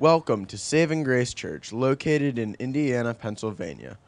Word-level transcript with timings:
Welcome 0.00 0.46
to 0.46 0.56
Saving 0.56 1.02
Grace 1.04 1.34
Church, 1.34 1.74
located 1.74 2.38
in 2.38 2.56
Indiana, 2.58 3.12
Pennsylvania. 3.12 3.98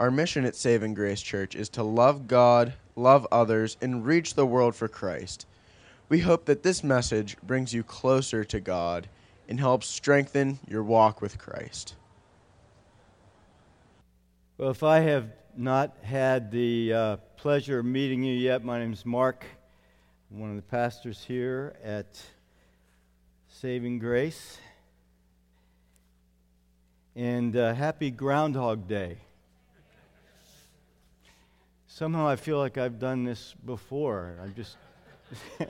Our 0.00 0.10
mission 0.10 0.46
at 0.46 0.56
Saving 0.56 0.94
Grace 0.94 1.20
Church 1.20 1.54
is 1.54 1.68
to 1.68 1.82
love 1.82 2.26
God, 2.26 2.72
love 2.96 3.26
others, 3.30 3.76
and 3.82 4.06
reach 4.06 4.32
the 4.32 4.46
world 4.46 4.74
for 4.74 4.88
Christ. 4.88 5.44
We 6.08 6.20
hope 6.20 6.46
that 6.46 6.62
this 6.62 6.82
message 6.82 7.36
brings 7.42 7.74
you 7.74 7.82
closer 7.82 8.44
to 8.44 8.60
God 8.60 9.10
and 9.46 9.60
helps 9.60 9.88
strengthen 9.88 10.58
your 10.66 10.82
walk 10.82 11.20
with 11.20 11.36
Christ. 11.36 11.96
Well, 14.56 14.70
if 14.70 14.82
I 14.82 15.00
have 15.00 15.28
not 15.54 15.94
had 16.02 16.50
the 16.50 16.94
uh, 16.94 17.16
pleasure 17.36 17.80
of 17.80 17.84
meeting 17.84 18.22
you 18.22 18.32
yet, 18.34 18.64
my 18.64 18.78
name 18.78 18.94
is 18.94 19.04
Mark. 19.04 19.44
I'm 20.30 20.40
one 20.40 20.48
of 20.48 20.56
the 20.56 20.62
pastors 20.62 21.22
here 21.22 21.74
at 21.84 22.06
Saving 23.50 23.98
Grace. 23.98 24.56
And 27.14 27.56
uh, 27.56 27.74
happy 27.74 28.10
Groundhog 28.10 28.88
Day. 28.88 29.18
Somehow 31.86 32.26
I 32.26 32.36
feel 32.36 32.58
like 32.58 32.78
I've 32.78 32.98
done 32.98 33.24
this 33.24 33.54
before. 33.64 34.38
I'm 34.42 34.54
just. 34.54 34.76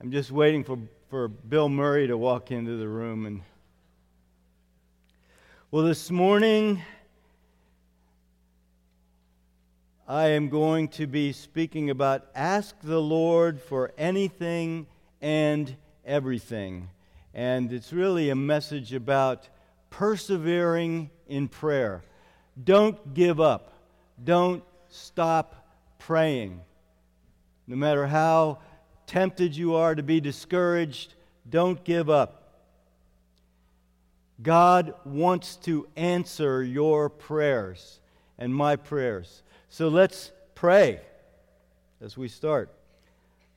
I'm 0.00 0.12
just 0.12 0.30
waiting 0.30 0.62
for, 0.62 0.78
for 1.10 1.26
Bill 1.26 1.68
Murray 1.68 2.06
to 2.06 2.16
walk 2.16 2.52
into 2.52 2.76
the 2.76 2.86
room 2.86 3.26
and 3.26 3.42
well, 5.70 5.84
this 5.84 6.10
morning 6.10 6.80
I 10.06 10.28
am 10.28 10.48
going 10.48 10.88
to 10.88 11.06
be 11.06 11.32
speaking 11.32 11.90
about 11.90 12.28
ask 12.34 12.74
the 12.80 13.02
Lord 13.02 13.60
for 13.60 13.92
anything 13.98 14.86
and 15.20 15.76
everything. 16.06 16.88
And 17.38 17.72
it's 17.72 17.92
really 17.92 18.30
a 18.30 18.34
message 18.34 18.92
about 18.92 19.48
persevering 19.90 21.08
in 21.28 21.46
prayer. 21.46 22.02
Don't 22.64 23.14
give 23.14 23.40
up, 23.40 23.72
don't 24.24 24.64
stop 24.88 25.54
praying. 26.00 26.60
No 27.68 27.76
matter 27.76 28.08
how 28.08 28.58
tempted 29.06 29.56
you 29.56 29.76
are 29.76 29.94
to 29.94 30.02
be 30.02 30.20
discouraged, 30.20 31.14
don't 31.48 31.84
give 31.84 32.10
up. 32.10 32.54
God 34.42 34.94
wants 35.04 35.54
to 35.58 35.86
answer 35.94 36.64
your 36.64 37.08
prayers 37.08 38.00
and 38.36 38.52
my 38.52 38.74
prayers. 38.74 39.44
So 39.68 39.86
let's 39.86 40.32
pray 40.56 41.02
as 42.00 42.16
we 42.16 42.26
start. 42.26 42.68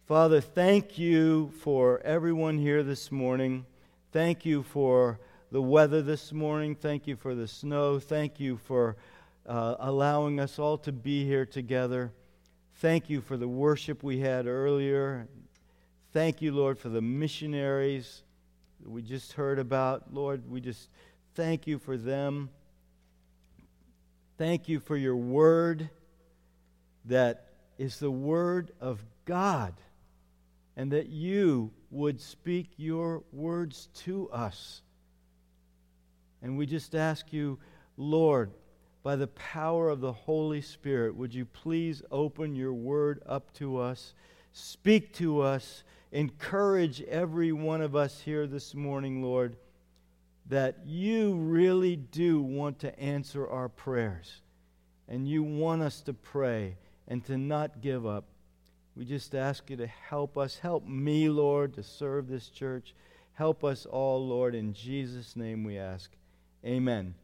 Father, 0.05 0.39
thank 0.39 0.99
you 0.99 1.51
for 1.61 1.99
everyone 2.01 2.59
here 2.59 2.83
this 2.83 3.11
morning. 3.11 3.65
Thank 4.11 4.45
you 4.45 4.63
for 4.63 5.21
the 5.53 5.61
weather 5.61 6.01
this 6.01 6.33
morning. 6.33 6.75
Thank 6.75 7.07
you 7.07 7.15
for 7.15 7.33
the 7.33 7.47
snow. 7.47 7.97
Thank 7.97 8.41
you 8.41 8.57
for 8.57 8.97
uh, 9.45 9.75
allowing 9.79 10.37
us 10.37 10.59
all 10.59 10.77
to 10.79 10.91
be 10.91 11.23
here 11.25 11.45
together. 11.45 12.11
Thank 12.75 13.09
you 13.09 13.21
for 13.21 13.37
the 13.37 13.47
worship 13.47 14.03
we 14.03 14.19
had 14.19 14.47
earlier. 14.47 15.29
Thank 16.11 16.41
you, 16.41 16.51
Lord, 16.51 16.77
for 16.77 16.89
the 16.89 16.99
missionaries 16.99 18.23
we 18.85 19.01
just 19.01 19.31
heard 19.31 19.59
about. 19.59 20.13
Lord, 20.13 20.49
we 20.51 20.59
just 20.59 20.89
thank 21.35 21.65
you 21.65 21.79
for 21.79 21.95
them. 21.95 22.49
Thank 24.37 24.67
you 24.67 24.81
for 24.81 24.97
your 24.97 25.15
word 25.15 25.89
that 27.05 27.45
is 27.77 27.97
the 27.99 28.11
word 28.11 28.71
of 28.81 28.99
God, 29.23 29.73
and 30.75 30.91
that 30.91 31.07
you 31.07 31.71
would 31.91 32.19
speak 32.19 32.71
your 32.77 33.23
words 33.31 33.89
to 33.93 34.29
us. 34.31 34.81
And 36.41 36.57
we 36.57 36.65
just 36.65 36.95
ask 36.95 37.31
you, 37.31 37.59
Lord, 37.97 38.51
by 39.03 39.15
the 39.15 39.27
power 39.27 39.89
of 39.89 39.99
the 39.99 40.13
Holy 40.13 40.61
Spirit, 40.61 41.15
would 41.15 41.33
you 41.33 41.45
please 41.45 42.01
open 42.09 42.55
your 42.55 42.73
word 42.73 43.21
up 43.25 43.53
to 43.55 43.77
us, 43.77 44.13
speak 44.53 45.13
to 45.15 45.41
us 45.41 45.83
encourage 46.11 47.01
every 47.03 47.51
one 47.51 47.81
of 47.81 47.95
us 47.95 48.19
here 48.19 48.45
this 48.45 48.75
morning, 48.75 49.23
Lord, 49.23 49.55
that 50.47 50.79
you 50.85 51.35
really 51.35 51.95
do 51.95 52.41
want 52.41 52.79
to 52.79 52.99
answer 52.99 53.47
our 53.47 53.69
prayers. 53.69 54.41
And 55.07 55.27
you 55.27 55.43
want 55.43 55.81
us 55.81 56.01
to 56.01 56.13
pray 56.13 56.77
and 57.07 57.23
to 57.25 57.37
not 57.37 57.81
give 57.81 58.05
up. 58.05 58.25
We 58.95 59.05
just 59.05 59.33
ask 59.35 59.69
you 59.69 59.77
to 59.77 59.87
help 59.87 60.37
us. 60.37 60.57
Help 60.57 60.85
me, 60.85 61.29
Lord, 61.29 61.73
to 61.75 61.83
serve 61.83 62.27
this 62.27 62.49
church. 62.49 62.93
Help 63.33 63.63
us 63.63 63.85
all, 63.85 64.27
Lord. 64.27 64.53
In 64.53 64.73
Jesus' 64.73 65.35
name 65.35 65.63
we 65.63 65.77
ask. 65.77 66.11
Amen. 66.65 67.15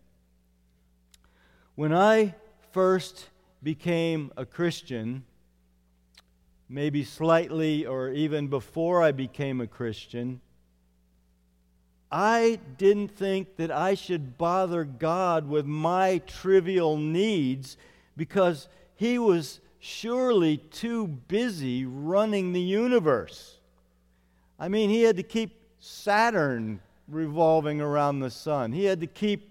When 1.75 1.94
I 1.94 2.35
first 2.72 3.29
became 3.61 4.31
a 4.38 4.45
Christian, 4.45 5.25
maybe 6.69 7.03
slightly 7.03 7.85
or 7.85 8.09
even 8.09 8.47
before 8.47 9.03
I 9.03 9.11
became 9.11 9.59
a 9.59 9.67
Christian, 9.67 10.41
I 12.09 12.59
didn't 12.77 13.09
think 13.09 13.57
that 13.57 13.72
I 13.72 13.94
should 13.94 14.38
bother 14.38 14.85
God 14.85 15.47
with 15.50 15.66
my 15.66 16.19
trivial 16.19 16.97
needs 16.97 17.77
because 18.16 18.69
He 18.95 19.19
was 19.19 19.59
surely 19.79 20.57
too 20.57 21.07
busy 21.07 21.85
running 21.85 22.53
the 22.53 22.61
universe. 22.61 23.57
I 24.59 24.67
mean, 24.67 24.89
He 24.89 25.03
had 25.03 25.17
to 25.17 25.23
keep 25.23 25.55
Saturn 25.79 26.79
revolving 27.07 27.79
around 27.79 28.19
the 28.19 28.31
sun, 28.31 28.71
He 28.71 28.85
had 28.85 28.99
to 29.01 29.07
keep 29.07 29.49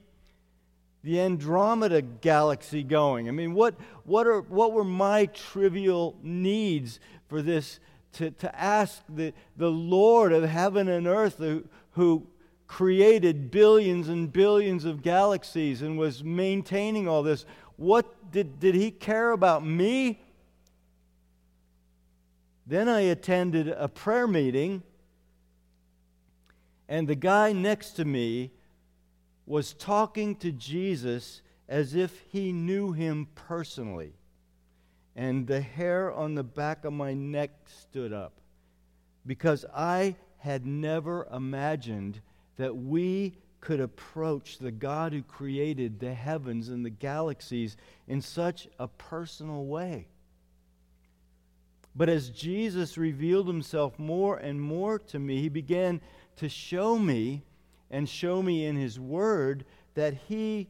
the 1.07 1.21
Andromeda 1.21 2.03
galaxy 2.03 2.83
going? 2.83 3.29
I 3.29 3.31
mean, 3.31 3.55
what, 3.55 3.77
what, 4.03 4.27
are, 4.27 4.41
what 4.41 4.73
were 4.73 4.83
my 4.83 5.27
trivial 5.27 6.17
needs 6.21 6.99
for 7.29 7.43
this 7.43 7.79
to, 8.15 8.33
to 8.33 8.61
ask 8.61 9.03
the, 9.09 9.33
the 9.57 9.71
Lord 9.71 10.33
of 10.33 10.43
heaven 10.43 10.89
and 10.89 11.07
earth 11.07 11.39
who, 11.39 11.63
who 11.93 12.27
created 12.67 13.53
billions 13.53 14.09
and 14.09 14.33
billions 14.33 14.85
of 14.85 15.01
galaxies 15.01 15.81
and 15.81 15.97
was 15.97 16.25
maintaining 16.25 17.07
all 17.07 17.23
this? 17.23 17.47
What 17.77 18.31
did, 18.33 18.59
did 18.59 18.75
he 18.75 18.91
care 18.91 19.33
about 19.33 19.65
me? 19.65 20.21
Then 22.67 22.89
I 22.89 23.01
attended 23.01 23.69
a 23.69 23.89
prayer 23.89 24.27
meeting, 24.27 24.83
and 26.89 27.07
the 27.07 27.15
guy 27.15 27.53
next 27.53 27.93
to 27.93 28.05
me 28.05 28.51
was 29.47 29.73
talking 29.75 30.35
to 30.37 30.51
Jesus 30.51 31.43
as 31.69 31.95
if 31.95 32.25
he 32.29 32.53
knew 32.53 32.93
him 32.93 33.29
personally. 33.35 34.15
And 35.15 35.47
the 35.47 35.61
hair 35.61 36.13
on 36.13 36.35
the 36.35 36.45
back 36.45 36.85
of 36.85 36.93
my 36.93 37.15
neck 37.15 37.51
stood 37.67 38.13
up 38.13 38.41
because 39.25 39.65
I 39.75 40.17
had 40.39 40.67
never 40.67 41.27
imagined 41.33 42.21
that 42.57 42.77
we 42.77 43.37
could 43.67 43.81
approach 43.81 44.59
the 44.59 44.71
God 44.71 45.13
who 45.13 45.23
created 45.23 45.99
the 45.99 46.15
heavens 46.15 46.69
and 46.69 46.85
the 46.85 46.91
galaxies 46.91 47.77
in 48.07 48.21
such 48.21 48.69
a 48.79 48.87
personal 48.87 49.67
way. 49.67 50.07
But 51.93 52.09
as 52.09 52.31
Jesus 52.31 52.97
revealed 52.97 53.49
himself 53.49 53.99
more 53.99 54.37
and 54.37 54.63
more 54.63 55.01
to 55.01 55.19
me, 55.19 55.41
he 55.41 55.49
began 55.49 56.01
to 56.37 56.49
show 56.49 56.97
me 56.97 57.43
and 57.91 58.09
show 58.09 58.41
me 58.41 58.67
in 58.67 58.77
His 58.77 59.01
Word 59.01 59.65
that 59.95 60.15
He 60.15 60.69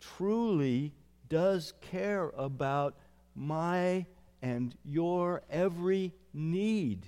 truly 0.00 0.92
does 1.28 1.74
care 1.80 2.32
about 2.36 2.96
my 3.36 4.04
and 4.42 4.74
your 4.84 5.42
every 5.48 6.12
need, 6.34 7.06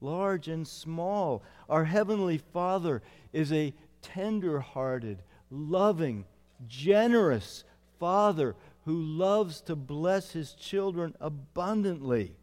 large 0.00 0.48
and 0.48 0.66
small. 0.66 1.42
Our 1.68 1.84
Heavenly 1.84 2.38
Father 2.38 3.02
is 3.30 3.52
a 3.52 3.74
tender 4.12 4.60
hearted, 4.60 5.22
loving, 5.50 6.24
generous 6.68 7.64
Father 7.98 8.54
who 8.84 9.00
loves 9.00 9.60
to 9.62 9.74
bless 9.74 10.32
His 10.32 10.52
children 10.52 11.14
abundantly. 11.20 12.36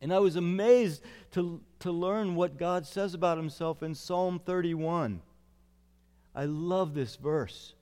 And 0.00 0.12
I 0.12 0.18
was 0.18 0.36
amazed 0.36 1.02
to, 1.32 1.60
to 1.80 1.90
learn 1.90 2.34
what 2.34 2.58
God 2.58 2.86
says 2.86 3.14
about 3.14 3.38
himself 3.38 3.82
in 3.82 3.94
Psalm 3.94 4.40
31. 4.44 5.20
I 6.34 6.44
love 6.44 6.94
this 6.94 7.16
verse. 7.16 7.74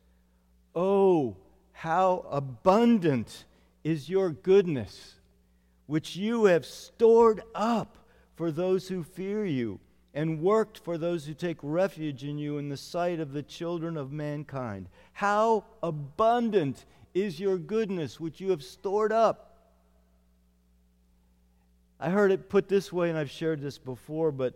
Oh, 0.74 1.36
how 1.72 2.24
abundant 2.30 3.44
is 3.82 4.08
your 4.08 4.30
goodness, 4.30 5.14
which 5.86 6.16
you 6.16 6.46
have 6.46 6.64
stored 6.64 7.42
up 7.54 7.98
for 8.36 8.50
those 8.50 8.88
who 8.88 9.02
fear 9.02 9.44
you, 9.44 9.80
and 10.14 10.40
worked 10.40 10.78
for 10.78 10.96
those 10.96 11.26
who 11.26 11.34
take 11.34 11.58
refuge 11.62 12.24
in 12.24 12.38
you 12.38 12.58
in 12.58 12.68
the 12.68 12.76
sight 12.76 13.20
of 13.20 13.32
the 13.32 13.42
children 13.42 13.96
of 13.96 14.12
mankind. 14.12 14.88
How 15.12 15.64
abundant 15.82 16.84
is 17.12 17.40
your 17.40 17.58
goodness, 17.58 18.18
which 18.20 18.40
you 18.40 18.50
have 18.50 18.62
stored 18.62 19.12
up 19.12 19.54
I 22.04 22.10
heard 22.10 22.32
it 22.32 22.48
put 22.48 22.68
this 22.68 22.92
way, 22.92 23.08
and 23.08 23.18
I've 23.18 23.30
shared 23.30 23.62
this 23.62 23.78
before, 23.78 24.32
but 24.32 24.54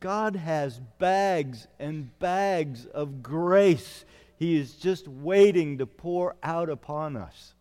God 0.00 0.36
has 0.36 0.80
bags 0.98 1.66
and 1.78 2.16
bags 2.18 2.84
of 2.86 3.22
grace. 3.22 4.04
He 4.36 4.58
is 4.58 4.74
just 4.74 5.08
waiting 5.08 5.78
to 5.78 5.86
pour 5.86 6.36
out 6.42 6.68
upon 6.68 7.16
us. 7.16 7.54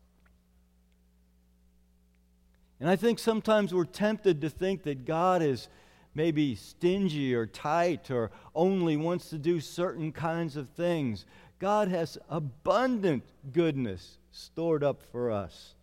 And 2.79 2.89
I 2.89 2.97
think 2.97 3.19
sometimes 3.19 3.73
we're 3.73 3.85
tempted 3.85 4.41
to 4.41 4.49
think 4.49 4.83
that 4.83 5.05
God 5.05 5.41
is 5.41 5.69
maybe 6.15 6.55
stingy 6.55 7.35
or 7.35 7.45
tight 7.45 8.09
or 8.09 8.31
only 8.55 8.97
wants 8.97 9.29
to 9.29 9.37
do 9.37 9.59
certain 9.59 10.11
kinds 10.11 10.55
of 10.55 10.69
things. 10.69 11.25
God 11.59 11.89
has 11.89 12.17
abundant 12.29 13.23
goodness 13.53 14.17
stored 14.31 14.83
up 14.83 15.01
for 15.11 15.29
us. 15.29 15.75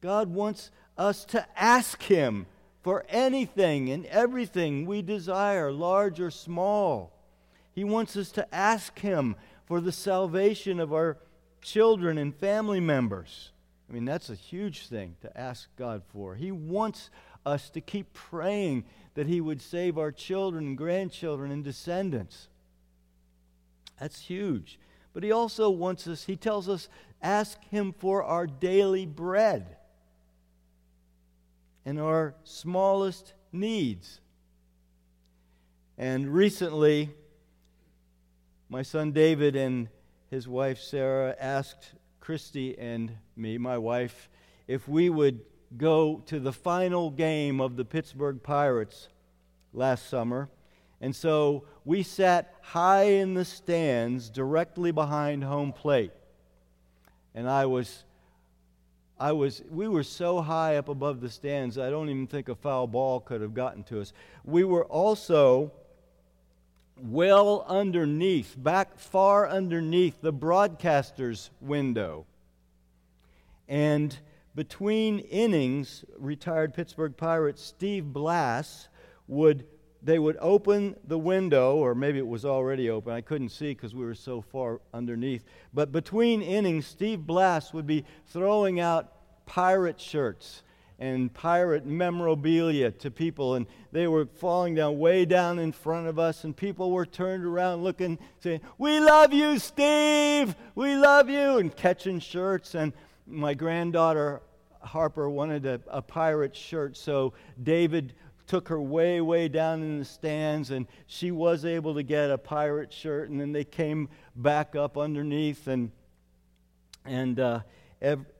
God 0.00 0.28
wants 0.28 0.70
us 0.98 1.24
to 1.26 1.46
ask 1.56 2.02
Him 2.02 2.46
for 2.82 3.04
anything 3.08 3.90
and 3.90 4.04
everything 4.06 4.84
we 4.84 5.00
desire, 5.02 5.70
large 5.70 6.20
or 6.20 6.30
small. 6.30 7.12
He 7.72 7.84
wants 7.84 8.16
us 8.16 8.32
to 8.32 8.54
ask 8.54 8.98
Him 8.98 9.36
for 9.66 9.80
the 9.80 9.92
salvation 9.92 10.80
of 10.80 10.92
our 10.92 11.16
children 11.60 12.18
and 12.18 12.34
family 12.34 12.80
members. 12.80 13.52
I 13.88 13.92
mean, 13.92 14.04
that's 14.04 14.30
a 14.30 14.34
huge 14.34 14.88
thing 14.88 15.16
to 15.20 15.38
ask 15.38 15.68
God 15.76 16.02
for. 16.12 16.34
He 16.34 16.50
wants 16.50 17.10
us 17.44 17.70
to 17.70 17.80
keep 17.80 18.12
praying 18.12 18.84
that 19.14 19.26
He 19.26 19.40
would 19.40 19.60
save 19.60 19.98
our 19.98 20.12
children 20.12 20.66
and 20.68 20.78
grandchildren 20.78 21.50
and 21.50 21.62
descendants. 21.62 22.48
That's 24.00 24.20
huge. 24.20 24.78
But 25.12 25.22
He 25.22 25.32
also 25.32 25.70
wants 25.70 26.06
us, 26.06 26.24
He 26.24 26.36
tells 26.36 26.68
us, 26.68 26.88
ask 27.20 27.62
Him 27.64 27.92
for 27.92 28.22
our 28.22 28.46
daily 28.46 29.06
bread 29.06 29.76
and 31.84 32.00
our 32.00 32.34
smallest 32.44 33.34
needs. 33.52 34.20
And 35.98 36.32
recently, 36.32 37.10
my 38.68 38.82
son 38.82 39.12
David 39.12 39.54
and 39.54 39.88
his 40.30 40.48
wife 40.48 40.80
Sarah 40.80 41.36
asked 41.38 41.92
Christy 42.20 42.78
and 42.78 43.18
me, 43.36 43.58
my 43.58 43.76
wife, 43.76 44.30
if 44.66 44.88
we 44.88 45.10
would 45.10 45.40
go 45.76 46.22
to 46.26 46.40
the 46.40 46.52
final 46.52 47.10
game 47.10 47.60
of 47.60 47.76
the 47.76 47.84
Pittsburgh 47.84 48.42
Pirates 48.42 49.08
last 49.72 50.08
summer. 50.08 50.48
And 51.00 51.14
so 51.14 51.64
we 51.84 52.02
sat 52.02 52.54
high 52.60 53.04
in 53.04 53.34
the 53.34 53.44
stands 53.44 54.30
directly 54.30 54.92
behind 54.92 55.44
home 55.44 55.72
plate. 55.72 56.12
And 57.34 57.48
I 57.48 57.66
was 57.66 58.04
I 59.22 59.30
was, 59.30 59.62
we 59.70 59.86
were 59.86 60.02
so 60.02 60.40
high 60.40 60.78
up 60.78 60.88
above 60.88 61.20
the 61.20 61.30
stands, 61.30 61.78
I 61.78 61.90
don't 61.90 62.08
even 62.08 62.26
think 62.26 62.48
a 62.48 62.56
foul 62.56 62.88
ball 62.88 63.20
could 63.20 63.40
have 63.40 63.54
gotten 63.54 63.84
to 63.84 64.00
us. 64.00 64.12
We 64.44 64.64
were 64.64 64.84
also 64.86 65.70
well 66.96 67.64
underneath, 67.68 68.56
back 68.58 68.98
far 68.98 69.48
underneath 69.48 70.20
the 70.20 70.32
broadcaster's 70.32 71.50
window. 71.60 72.26
And 73.68 74.18
between 74.54 75.20
innings, 75.20 76.04
retired 76.18 76.74
Pittsburgh 76.74 77.16
Pirates 77.16 77.62
Steve 77.62 78.12
Blass 78.12 78.88
would 79.26 79.66
they 80.04 80.18
would 80.18 80.36
open 80.40 80.96
the 81.06 81.18
window, 81.18 81.76
or 81.76 81.94
maybe 81.94 82.18
it 82.18 82.26
was 82.26 82.44
already 82.44 82.90
open. 82.90 83.12
I 83.12 83.20
couldn't 83.20 83.50
see 83.50 83.72
because 83.72 83.94
we 83.94 84.04
were 84.04 84.16
so 84.16 84.40
far 84.40 84.80
underneath. 84.92 85.44
But 85.72 85.92
between 85.92 86.42
innings, 86.42 86.86
Steve 86.86 87.20
Blass 87.20 87.72
would 87.72 87.86
be 87.86 88.04
throwing 88.26 88.80
out 88.80 89.12
pirate 89.46 90.00
shirts 90.00 90.64
and 90.98 91.32
pirate 91.32 91.86
memorabilia 91.86 92.90
to 92.90 93.10
people, 93.10 93.54
and 93.54 93.66
they 93.92 94.06
were 94.06 94.26
falling 94.26 94.74
down 94.74 94.98
way 94.98 95.24
down 95.24 95.58
in 95.58 95.72
front 95.72 96.06
of 96.06 96.18
us, 96.18 96.44
and 96.44 96.56
people 96.56 96.90
were 96.90 97.06
turned 97.06 97.44
around 97.44 97.82
looking, 97.82 98.18
saying, 98.40 98.60
We 98.78 99.00
love 99.00 99.32
you, 99.32 99.58
Steve! 99.58 100.54
We 100.74 100.96
love 100.96 101.28
you! 101.28 101.58
and 101.58 101.74
catching 101.74 102.18
shirts. 102.18 102.74
And 102.74 102.92
my 103.26 103.54
granddaughter, 103.54 104.42
Harper, 104.80 105.30
wanted 105.30 105.66
a, 105.66 105.80
a 105.88 106.02
pirate 106.02 106.56
shirt, 106.56 106.96
so 106.96 107.32
David 107.62 108.14
took 108.46 108.68
her 108.68 108.80
way, 108.80 109.20
way 109.20 109.48
down 109.48 109.82
in 109.82 109.98
the 109.98 110.04
stands, 110.04 110.70
and 110.70 110.86
she 111.06 111.30
was 111.30 111.64
able 111.64 111.94
to 111.94 112.02
get 112.02 112.30
a 112.30 112.38
pirate 112.38 112.92
shirt. 112.92 113.30
And 113.30 113.40
then 113.40 113.52
they 113.52 113.64
came 113.64 114.08
back 114.36 114.76
up 114.76 114.98
underneath, 114.98 115.68
and 115.68 115.90
and 117.04 117.40
uh, 117.40 117.60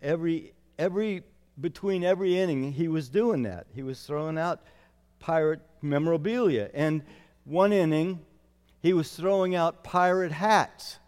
every 0.02 0.52
every 0.78 1.22
between 1.60 2.04
every 2.04 2.38
inning, 2.38 2.72
he 2.72 2.88
was 2.88 3.08
doing 3.08 3.42
that. 3.44 3.66
He 3.74 3.82
was 3.82 4.02
throwing 4.02 4.38
out 4.38 4.60
pirate 5.18 5.60
memorabilia, 5.80 6.70
and 6.74 7.02
one 7.44 7.72
inning, 7.72 8.20
he 8.80 8.92
was 8.92 9.12
throwing 9.12 9.54
out 9.54 9.84
pirate 9.84 10.32
hats. 10.32 10.98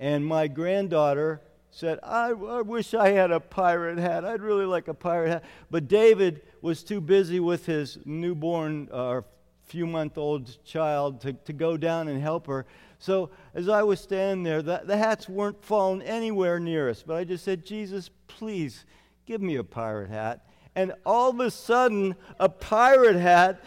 And 0.00 0.24
my 0.24 0.46
granddaughter 0.46 1.40
said, 1.78 2.00
I, 2.02 2.30
I, 2.30 2.62
wish 2.62 2.92
I 2.92 3.10
had 3.10 3.30
a 3.30 3.38
pirate 3.38 3.98
hat. 3.98 4.24
I'd 4.24 4.42
really 4.42 4.64
like 4.64 4.88
a 4.88 4.94
pirate 4.94 5.28
hat. 5.28 5.44
But 5.70 5.86
David 5.86 6.42
was 6.60 6.82
too 6.82 7.00
busy 7.00 7.38
with 7.38 7.66
his 7.66 7.98
newborn, 8.04 8.88
uh, 8.90 9.20
few 9.62 9.86
month 9.86 10.18
old 10.18 10.64
child 10.64 11.20
to, 11.20 11.34
to 11.34 11.52
go 11.52 11.76
down 11.76 12.08
and 12.08 12.20
help 12.20 12.48
her. 12.48 12.66
So 12.98 13.30
as 13.54 13.68
I 13.68 13.84
was 13.84 14.00
standing 14.00 14.42
there, 14.42 14.60
the, 14.60 14.82
the 14.84 14.96
hats 14.96 15.28
weren't 15.28 15.64
falling 15.64 16.02
anywhere 16.02 16.58
near 16.58 16.90
us. 16.90 17.04
But 17.06 17.14
I 17.14 17.22
just 17.22 17.44
said, 17.44 17.64
Jesus, 17.64 18.10
please 18.26 18.84
give 19.24 19.40
me 19.40 19.54
a 19.54 19.62
pirate 19.62 20.10
hat. 20.10 20.48
And 20.74 20.94
all 21.06 21.30
of 21.30 21.38
a 21.38 21.48
sudden, 21.48 22.16
a 22.40 22.48
pirate 22.48 23.20
hat 23.20 23.62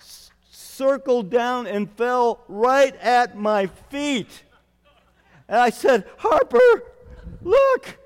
s- 0.00 0.32
circled 0.50 1.30
down 1.30 1.68
and 1.68 1.88
fell 1.92 2.40
right 2.48 2.96
at 2.96 3.38
my 3.38 3.66
feet. 3.90 4.42
And 5.48 5.60
I 5.60 5.70
said, 5.70 6.04
Harper, 6.16 6.82
Look, 7.42 7.98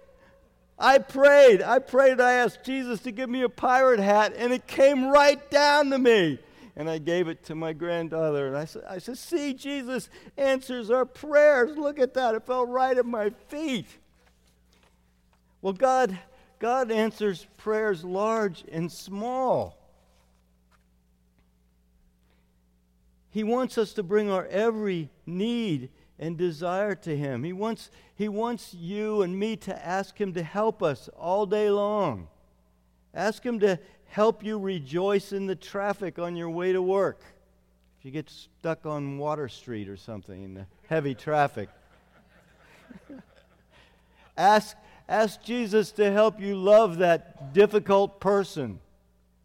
I 0.79 0.99
prayed. 0.99 1.63
I 1.63 1.79
prayed. 1.79 2.21
I 2.21 2.33
asked 2.33 2.65
Jesus 2.65 3.01
to 3.03 3.13
give 3.13 3.31
me 3.31 3.43
a 3.43 3.49
pirate 3.49 4.01
hat, 4.01 4.35
and 4.37 4.53
it 4.53 4.67
came 4.67 5.07
right 5.07 5.51
down 5.51 5.91
to 5.91 5.99
me. 5.99 6.39
And 6.75 6.89
I 6.89 6.99
gave 6.99 7.29
it 7.29 7.45
to 7.45 7.55
my 7.55 7.75
granddaughter. 7.75 8.49
And 8.49 8.57
I 8.57 8.65
said, 8.65 8.83
I 8.89 8.99
said, 8.99 9.19
See, 9.19 9.53
Jesus 9.53 10.09
answers 10.39 10.91
our 10.91 11.05
prayers. 11.05 11.77
Look 11.77 11.99
at 11.99 12.15
that. 12.15 12.35
It 12.35 12.47
fell 12.47 12.67
right 12.67 12.97
at 12.97 13.05
my 13.05 13.31
feet. 13.49 13.87
Well, 15.61 15.75
God, 15.75 16.19
God 16.59 16.91
answers 16.91 17.47
prayers 17.59 18.05
large 18.05 18.65
and 18.73 18.91
small. 18.91 19.79
He 23.31 23.45
wants 23.45 23.79
us 23.79 23.93
to 23.95 24.03
bring 24.03 24.31
our 24.31 24.47
every 24.47 25.09
need 25.25 25.91
and 26.23 26.39
desire 26.39 26.95
to 26.95 27.17
Him. 27.17 27.43
He 27.43 27.53
wants, 27.53 27.91
he 28.15 28.29
wants 28.29 28.73
you 28.73 29.23
and 29.23 29.37
me 29.37 29.57
to 29.57 29.87
ask 29.87 30.17
Him 30.17 30.33
to 30.35 30.43
help 30.45 30.81
us 30.81 31.11
all 31.19 31.47
day 31.47 31.69
long. 31.69 32.29
Ask 33.13 33.45
Him 33.45 33.59
to 33.59 33.81
help 34.07 34.45
you 34.45 34.57
rejoice 34.57 35.33
in 35.33 35.47
the 35.47 35.57
traffic 35.57 36.21
on 36.21 36.37
your 36.37 36.49
way 36.49 36.73
to 36.73 36.81
work. 36.81 37.23
If 37.99 38.05
you 38.05 38.13
get 38.13 38.31
stuck 38.31 38.87
on 38.87 39.19
Water 39.19 39.49
Street 39.49 39.89
or 39.89 39.97
something 39.97 40.45
in 40.45 40.55
the 40.55 40.67
heavy 40.89 41.17
traffic, 41.17 41.69
ask, 44.37 44.77
ask 45.09 45.43
Jesus 45.43 45.91
to 45.93 46.13
help 46.13 46.41
you 46.41 46.55
love 46.55 46.99
that 46.99 47.53
difficult 47.53 48.21
person 48.21 48.79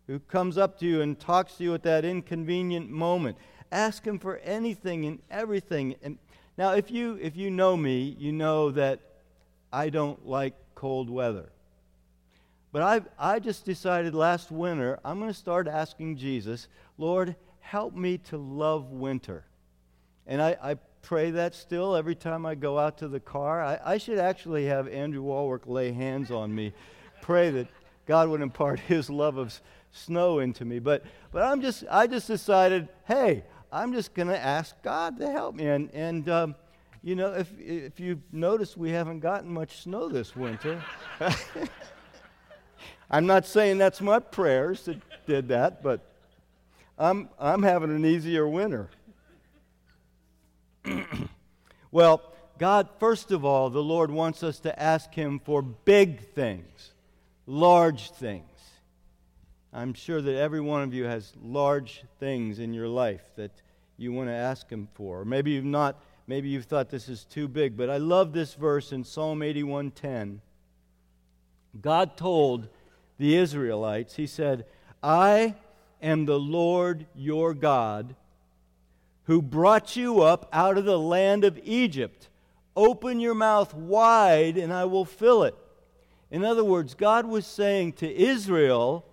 who 0.06 0.20
comes 0.20 0.60
up 0.60 0.78
to 0.82 0.86
you 0.86 1.02
and 1.02 1.20
talks 1.20 1.56
to 1.56 1.64
you 1.64 1.74
at 1.74 1.82
that 1.84 2.06
inconvenient 2.06 2.88
moment. 2.88 3.36
Ask 3.72 4.06
Him 4.06 4.20
for 4.20 4.38
anything 4.38 5.08
and 5.08 5.20
everything. 5.32 5.96
And 6.04 6.20
now, 6.58 6.72
if 6.74 6.90
you, 6.90 7.20
if 7.22 7.36
you 7.36 7.52
know 7.52 7.78
me, 7.78 8.16
you 8.18 8.32
know 8.32 8.72
that 8.72 9.00
I 9.72 9.90
don't 9.90 10.26
like 10.26 10.56
cold 10.74 11.10
weather. 11.10 11.50
But 12.72 12.82
I, 12.82 13.02
I 13.36 13.40
just 13.40 13.64
decided 13.64 14.16
last 14.16 14.52
winter, 14.52 15.00
I'm 15.06 15.20
going 15.20 15.32
to 15.32 15.38
start 15.38 15.68
asking 15.68 16.18
Jesus, 16.18 16.68
Lord, 16.98 17.36
help 17.60 17.94
me 17.94 18.18
to 18.30 18.38
love 18.38 18.92
winter. 18.92 19.46
And 20.26 20.42
I, 20.42 20.58
I 20.62 20.76
pray 21.04 21.32
that 21.32 21.54
still 21.54 21.96
every 21.96 22.16
time 22.16 22.46
I 22.46 22.56
go 22.56 22.78
out 22.80 22.98
to 23.00 23.08
the 23.08 23.20
car. 23.20 23.64
I, 23.64 23.80
I 23.86 23.98
should 23.98 24.18
actually 24.18 24.66
have 24.66 24.88
Andrew 24.88 25.22
Walwork 25.22 25.68
lay 25.68 25.92
hands 25.92 26.32
on 26.32 26.54
me, 26.54 26.74
pray 27.22 27.52
that 27.52 27.68
God 28.08 28.30
would 28.30 28.42
impart 28.42 28.80
his 28.88 29.10
love 29.10 29.38
of 29.38 29.60
snow 29.92 30.40
into 30.40 30.66
me. 30.66 30.80
But, 30.80 31.04
but 31.32 31.44
I'm 31.44 31.62
just, 31.62 31.84
I 31.90 32.08
just 32.08 32.28
decided, 32.28 32.90
hey, 33.06 33.44
I'm 33.78 33.94
just 33.94 34.16
going 34.16 34.30
to 34.30 34.40
ask 34.40 34.76
God 34.82 35.20
to 35.20 35.30
help 35.32 35.54
me. 35.54 35.68
And, 35.68 35.92
and 35.94 36.28
um, 36.30 36.56
you 37.04 37.16
know, 37.16 37.34
if, 37.34 37.48
if 37.60 38.00
you've 38.00 38.34
noticed, 38.34 38.76
we 38.76 38.90
haven't 38.90 39.20
gotten 39.20 39.54
much 39.54 39.84
snow 39.84 40.10
this 40.10 40.36
winter. 40.36 40.84
I'm 43.12 43.28
not 43.28 43.46
saying 43.46 43.78
that's 43.78 44.02
my 44.02 44.18
prayers 44.18 44.86
that 44.86 44.98
did 45.28 45.50
that, 45.50 45.84
but 45.84 46.02
I'm, 46.98 47.30
I'm 47.40 47.62
having 47.62 47.92
an 47.92 48.04
easier 48.04 48.48
winter. 48.48 48.90
well, 51.92 52.24
God, 52.58 52.90
first 53.00 53.32
of 53.32 53.46
all, 53.46 53.70
the 53.70 53.84
Lord 53.84 54.10
wants 54.10 54.42
us 54.42 54.60
to 54.62 54.82
ask 54.82 55.14
Him 55.14 55.40
for 55.40 55.62
big 55.62 56.34
things, 56.34 56.94
large 57.46 58.10
things. 58.10 58.44
I'm 59.72 59.94
sure 59.94 60.20
that 60.20 60.36
every 60.36 60.62
one 60.62 60.82
of 60.82 60.96
you 60.96 61.04
has 61.04 61.34
large 61.40 62.04
things 62.20 62.58
in 62.58 62.74
your 62.74 62.88
life 62.88 63.22
that 63.36 63.52
you 63.98 64.14
want 64.14 64.30
to 64.30 64.34
ask 64.34 64.70
Him 64.70 64.88
for. 64.94 65.22
Or 65.22 65.26
maybe 65.26 65.52
you've 65.52 65.66
not, 65.66 66.00
maybe 66.28 66.50
you've 66.50 66.66
thought 66.66 66.90
this 66.90 67.10
is 67.10 67.26
too 67.26 67.48
big, 67.48 67.76
but 67.76 67.90
I 67.90 67.98
love 67.98 68.34
this 68.34 68.54
verse 68.54 68.92
in 68.92 69.04
Psalm 69.04 69.40
81:10. 69.42 70.40
God 71.82 72.18
told 72.18 72.70
the 73.18 73.36
Israelites, 73.36 74.16
He 74.16 74.28
said, 74.28 74.66
I 75.04 75.56
am 76.02 76.26
the 76.26 76.40
Lord 76.40 77.08
your 77.16 77.54
God 77.54 78.16
who 79.28 79.42
brought 79.42 79.96
you 79.96 80.22
up 80.22 80.48
out 80.54 80.78
of 80.78 80.86
the 80.86 81.00
land 81.00 81.44
of 81.44 81.60
Egypt. 81.64 82.30
Open 82.76 83.20
your 83.20 83.34
mouth 83.34 83.74
wide, 83.74 84.58
and 84.58 84.72
I 84.72 84.86
will 84.86 85.06
fill 85.06 85.44
it. 85.44 85.56
In 86.32 86.46
other 86.46 86.64
words, 86.64 86.94
God 86.94 87.26
was 87.26 87.46
saying 87.46 87.94
to 87.94 88.10
Israel, 88.10 89.06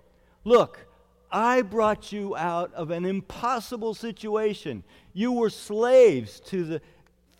Look, 0.44 0.86
I 1.34 1.62
brought 1.62 2.12
you 2.12 2.36
out 2.36 2.72
of 2.74 2.92
an 2.92 3.04
impossible 3.04 3.92
situation. 3.92 4.84
You 5.12 5.32
were 5.32 5.50
slaves 5.50 6.38
to 6.46 6.62
the 6.64 6.80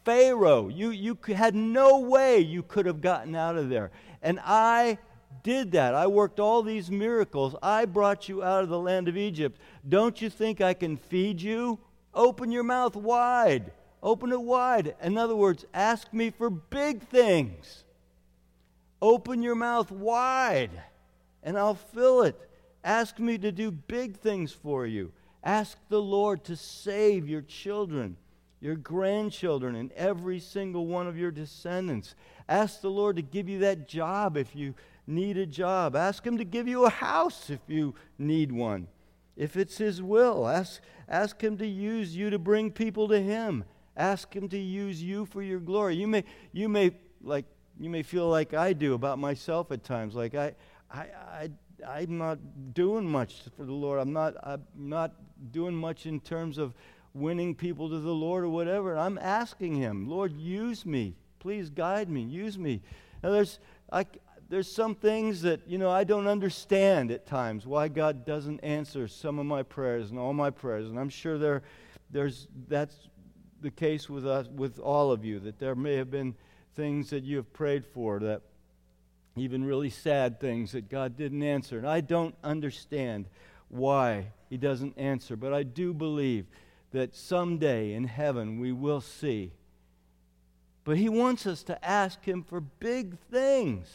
Pharaoh. 0.05 0.67
You, 0.67 0.91
you 0.91 1.17
had 1.29 1.55
no 1.55 2.01
way 2.01 2.41
you 2.41 2.65
could 2.65 2.87
have 2.87 3.01
gotten 3.01 3.37
out 3.37 3.57
of 3.57 3.69
there. 3.69 3.93
And 4.21 4.41
I 4.43 4.99
did 5.45 5.71
that. 5.73 5.95
I 5.95 6.09
worked 6.09 6.41
all 6.41 6.65
these 6.65 6.91
miracles. 6.91 7.55
I 7.63 7.85
brought 7.85 8.29
you 8.29 8.43
out 8.43 8.65
of 8.65 8.69
the 8.69 8.81
land 8.81 9.07
of 9.07 9.17
Egypt. 9.17 9.61
Don't 9.89 10.21
you 10.21 10.29
think 10.29 10.61
I 10.61 10.75
can 10.75 10.97
feed 10.97 11.41
you? 11.41 11.79
Open 12.13 12.51
your 12.51 12.65
mouth 12.65 12.97
wide. 12.97 13.71
Open 14.03 14.33
it 14.33 14.43
wide. 14.43 14.97
In 15.05 15.17
other 15.17 15.37
words, 15.37 15.67
ask 15.73 16.13
me 16.13 16.31
for 16.31 16.51
big 16.51 17.07
things. 17.07 17.85
Open 19.01 19.41
your 19.41 19.55
mouth 19.55 19.93
wide, 19.93 20.83
and 21.45 21.57
I'll 21.57 21.77
fill 21.77 22.23
it. 22.23 22.51
Ask 22.85 23.19
me 23.19 23.39
to 23.39 23.51
do 23.51 23.71
big 23.71 24.19
things 24.19 24.53
for 24.53 24.87
you. 24.87 25.11
Ask 25.43 25.79
the 25.89 26.01
Lord 26.01 26.45
to 26.45 26.57
save 26.57 27.27
your 27.29 27.41
children, 27.43 28.17
your 28.61 28.77
grandchildren, 28.77 29.75
and 29.75 29.91
every 29.93 30.39
single 30.39 30.87
one 30.87 31.07
of 31.07 31.19
your 31.19 31.31
descendants. 31.31 32.15
Ask 32.49 32.83
the 32.83 32.91
Lord 32.91 33.17
to 33.17 33.23
give 33.23 33.49
you 33.49 33.61
that 33.61 33.89
job 33.89 34.37
if 34.37 34.55
you 34.55 34.75
need 35.07 35.39
a 35.39 35.47
job. 35.47 35.97
Ask 35.97 36.27
Him 36.27 36.39
to 36.39 36.45
give 36.45 36.69
you 36.69 36.85
a 36.85 36.91
house 36.91 37.49
if 37.49 37.61
you 37.67 37.95
need 38.19 38.53
one. 38.53 38.89
If 39.37 39.57
it's 39.57 39.79
His 39.79 40.03
will, 40.03 40.47
ask, 40.47 40.83
ask 41.09 41.43
Him 41.43 41.57
to 41.59 41.67
use 41.67 42.15
you 42.15 42.31
to 42.31 42.39
bring 42.39 42.71
people 42.71 43.09
to 43.09 43.21
Him. 43.21 43.65
Ask 43.97 44.35
Him 44.35 44.49
to 44.51 44.59
use 44.59 45.03
you 45.03 45.25
for 45.27 45.43
your 45.43 45.61
glory. 45.61 45.97
You 45.97 46.07
may, 46.07 46.25
you 46.53 46.69
may, 46.69 46.93
like, 47.23 47.47
you 47.81 47.91
may 47.91 48.03
feel 48.03 48.29
like 48.29 48.55
I 48.55 48.73
do 48.73 48.95
about 48.95 49.19
myself 49.19 49.73
at 49.73 49.85
times. 49.85 50.15
Like, 50.15 50.35
I, 50.35 50.55
I, 50.91 51.01
I 51.01 51.51
I'm 51.87 52.19
not 52.19 52.39
doing 52.75 53.07
much 53.07 53.43
for 53.57 53.65
the 53.65 53.73
Lord. 53.73 54.01
I'm 54.01 54.13
not, 54.13 54.35
I'm 54.43 54.65
not 54.77 55.13
doing 55.53 55.75
much 55.75 56.07
in 56.07 56.21
terms 56.21 56.59
of 56.59 56.75
winning 57.13 57.55
people 57.55 57.89
to 57.89 57.99
the 57.99 58.13
Lord 58.13 58.45
or 58.45 58.49
whatever. 58.49 58.97
I'm 58.97 59.19
asking 59.19 59.77
Him, 59.77 60.09
Lord, 60.09 60.33
use 60.33 60.85
me. 60.85 61.15
Please 61.39 61.71
guide 61.71 62.09
me. 62.09 62.23
Use 62.23 62.59
me. 62.59 62.83
Now, 63.23 63.31
there's, 63.31 63.59
I, 63.93 64.07
there's 64.49 64.71
some 64.71 64.95
things 64.95 65.43
that, 65.43 65.67
you 65.67 65.79
know, 65.79 65.91
I 65.91 66.05
don't 66.05 66.27
understand 66.27 67.11
at 67.11 67.27
times 67.27 67.67
why 67.67 67.89
God 67.89 68.25
doesn't 68.25 68.61
answer 68.61 69.09
some 69.09 69.39
of 69.39 69.47
my 69.47 69.63
prayers 69.63 70.11
and 70.11 70.19
all 70.19 70.33
my 70.33 70.51
prayers. 70.51 70.89
And 70.89 70.99
I'm 70.99 71.09
sure 71.09 71.39
there, 71.39 71.63
there's, 72.11 72.49
that's 72.69 73.09
the 73.61 73.71
case 73.71 74.11
with 74.11 74.27
us, 74.27 74.47
with 74.49 74.79
all 74.79 75.11
of 75.11 75.25
you, 75.25 75.41
that 75.41 75.59
there 75.59 75.75
may 75.75 75.97
have 75.97 76.11
been 76.11 76.35
things 76.75 77.11
that 77.11 77.25
you 77.25 77.37
have 77.37 77.53
prayed 77.53 77.85
for 77.85 78.19
that 78.21 78.43
even 79.37 79.65
really 79.65 79.91
sad 79.91 80.39
things 80.39 80.73
that 80.73 80.89
God 80.89 81.17
didn't 81.17 81.43
answer. 81.43 81.79
And 81.79 81.89
I 81.89 82.01
don't 82.01 82.35
understand 82.45 83.27
why 83.69 84.27
He 84.49 84.57
doesn't 84.57 84.97
answer, 84.97 85.37
but 85.37 85.53
I 85.53 85.63
do 85.63 85.93
believe 85.93 86.47
that 86.93 87.15
someday 87.15 87.93
in 87.93 88.05
heaven 88.05 88.61
we 88.61 88.71
will 88.71 89.01
see. 89.01 89.53
But 90.85 90.97
He 90.97 91.09
wants 91.09 91.47
us 91.47 91.63
to 91.65 91.85
ask 91.85 92.25
Him 92.25 92.43
for 92.43 92.61
big 92.61 93.19
things. 93.31 93.89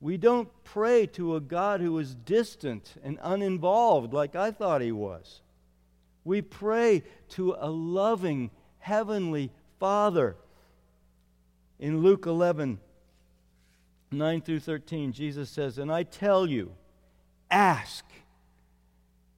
We 0.00 0.18
don't 0.18 0.50
pray 0.64 1.06
to 1.08 1.36
a 1.36 1.40
God 1.40 1.80
who 1.80 1.98
is 1.98 2.14
distant 2.14 2.94
and 3.02 3.18
uninvolved 3.22 4.12
like 4.12 4.36
I 4.36 4.50
thought 4.50 4.82
He 4.82 4.92
was. 4.92 5.40
We 6.24 6.42
pray 6.42 7.02
to 7.30 7.56
a 7.58 7.70
loving 7.70 8.50
Heavenly 8.78 9.50
Father. 9.80 10.36
In 11.78 12.02
Luke 12.02 12.26
11, 12.26 12.78
9 14.10 14.40
through 14.42 14.60
13, 14.60 15.12
Jesus 15.12 15.50
says, 15.50 15.78
And 15.78 15.90
I 15.92 16.04
tell 16.04 16.46
you, 16.46 16.72
ask. 17.50 18.04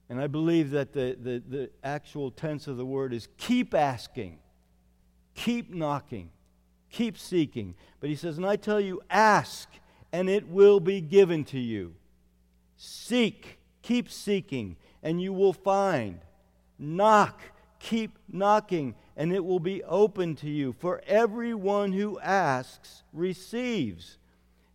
And 0.09 0.19
I 0.19 0.27
believe 0.27 0.71
that 0.71 0.93
the, 0.93 1.17
the, 1.19 1.43
the 1.47 1.69
actual 1.83 2.31
tense 2.31 2.67
of 2.67 2.77
the 2.77 2.85
word 2.85 3.13
is 3.13 3.27
keep 3.37 3.73
asking, 3.73 4.39
keep 5.35 5.73
knocking, 5.73 6.29
keep 6.89 7.17
seeking. 7.17 7.75
But 7.99 8.09
he 8.09 8.15
says, 8.15 8.37
And 8.37 8.45
I 8.45 8.55
tell 8.55 8.79
you, 8.79 9.01
ask, 9.09 9.69
and 10.11 10.29
it 10.29 10.47
will 10.47 10.79
be 10.79 11.01
given 11.01 11.43
to 11.45 11.59
you. 11.59 11.95
Seek, 12.77 13.59
keep 13.81 14.09
seeking, 14.09 14.77
and 15.03 15.21
you 15.21 15.33
will 15.33 15.53
find. 15.53 16.19
Knock, 16.77 17.41
keep 17.79 18.17
knocking, 18.31 18.95
and 19.17 19.33
it 19.33 19.43
will 19.43 19.59
be 19.59 19.83
open 19.83 20.35
to 20.37 20.49
you. 20.49 20.73
For 20.73 21.01
everyone 21.05 21.91
who 21.91 22.19
asks 22.19 23.03
receives 23.11 24.18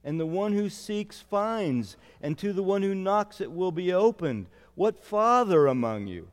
and 0.04 0.20
the 0.20 0.26
one 0.26 0.52
who 0.52 0.68
seeks 0.68 1.20
finds, 1.20 1.96
and 2.20 2.36
to 2.38 2.52
the 2.52 2.62
one 2.62 2.82
who 2.82 2.94
knocks 2.94 3.40
it 3.40 3.50
will 3.50 3.72
be 3.72 3.92
opened. 3.92 4.46
What 4.74 5.02
father 5.02 5.66
among 5.66 6.06
you? 6.06 6.28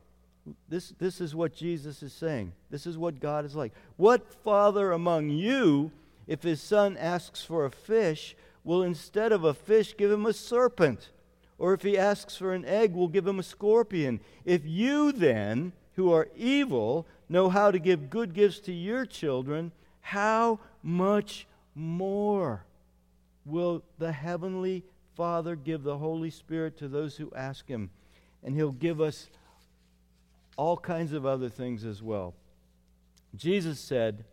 This, 0.68 0.92
this 0.98 1.20
is 1.20 1.34
what 1.34 1.54
Jesus 1.54 2.02
is 2.02 2.12
saying. 2.12 2.52
This 2.70 2.86
is 2.86 2.98
what 2.98 3.20
God 3.20 3.44
is 3.44 3.54
like. 3.54 3.72
What 3.96 4.32
father 4.42 4.92
among 4.92 5.30
you, 5.30 5.90
if 6.26 6.42
his 6.42 6.60
son 6.60 6.96
asks 6.96 7.44
for 7.44 7.64
a 7.64 7.70
fish, 7.70 8.36
will 8.64 8.82
instead 8.82 9.32
of 9.32 9.44
a 9.44 9.54
fish 9.54 9.96
give 9.96 10.10
him 10.10 10.26
a 10.26 10.32
serpent? 10.32 11.10
Or 11.58 11.72
if 11.74 11.82
he 11.82 11.96
asks 11.96 12.36
for 12.36 12.52
an 12.52 12.64
egg, 12.64 12.92
will 12.94 13.08
give 13.08 13.26
him 13.26 13.38
a 13.38 13.44
scorpion? 13.44 14.20
If 14.44 14.62
you 14.66 15.12
then, 15.12 15.72
who 15.94 16.12
are 16.12 16.28
evil, 16.36 17.06
know 17.28 17.48
how 17.48 17.70
to 17.70 17.78
give 17.78 18.10
good 18.10 18.34
gifts 18.34 18.58
to 18.60 18.72
your 18.72 19.06
children, 19.06 19.70
how 20.00 20.58
much 20.82 21.46
more? 21.74 22.64
Will 23.44 23.82
the 23.98 24.12
Heavenly 24.12 24.84
Father 25.16 25.56
give 25.56 25.82
the 25.82 25.98
Holy 25.98 26.30
Spirit 26.30 26.76
to 26.78 26.88
those 26.88 27.16
who 27.16 27.32
ask 27.34 27.66
Him. 27.66 27.90
And 28.42 28.54
He'll 28.54 28.72
give 28.72 29.00
us 29.00 29.28
all 30.56 30.76
kinds 30.76 31.12
of 31.12 31.26
other 31.26 31.48
things 31.48 31.84
as 31.84 32.02
well. 32.02 32.34
Jesus 33.34 33.80
said, 33.80 34.24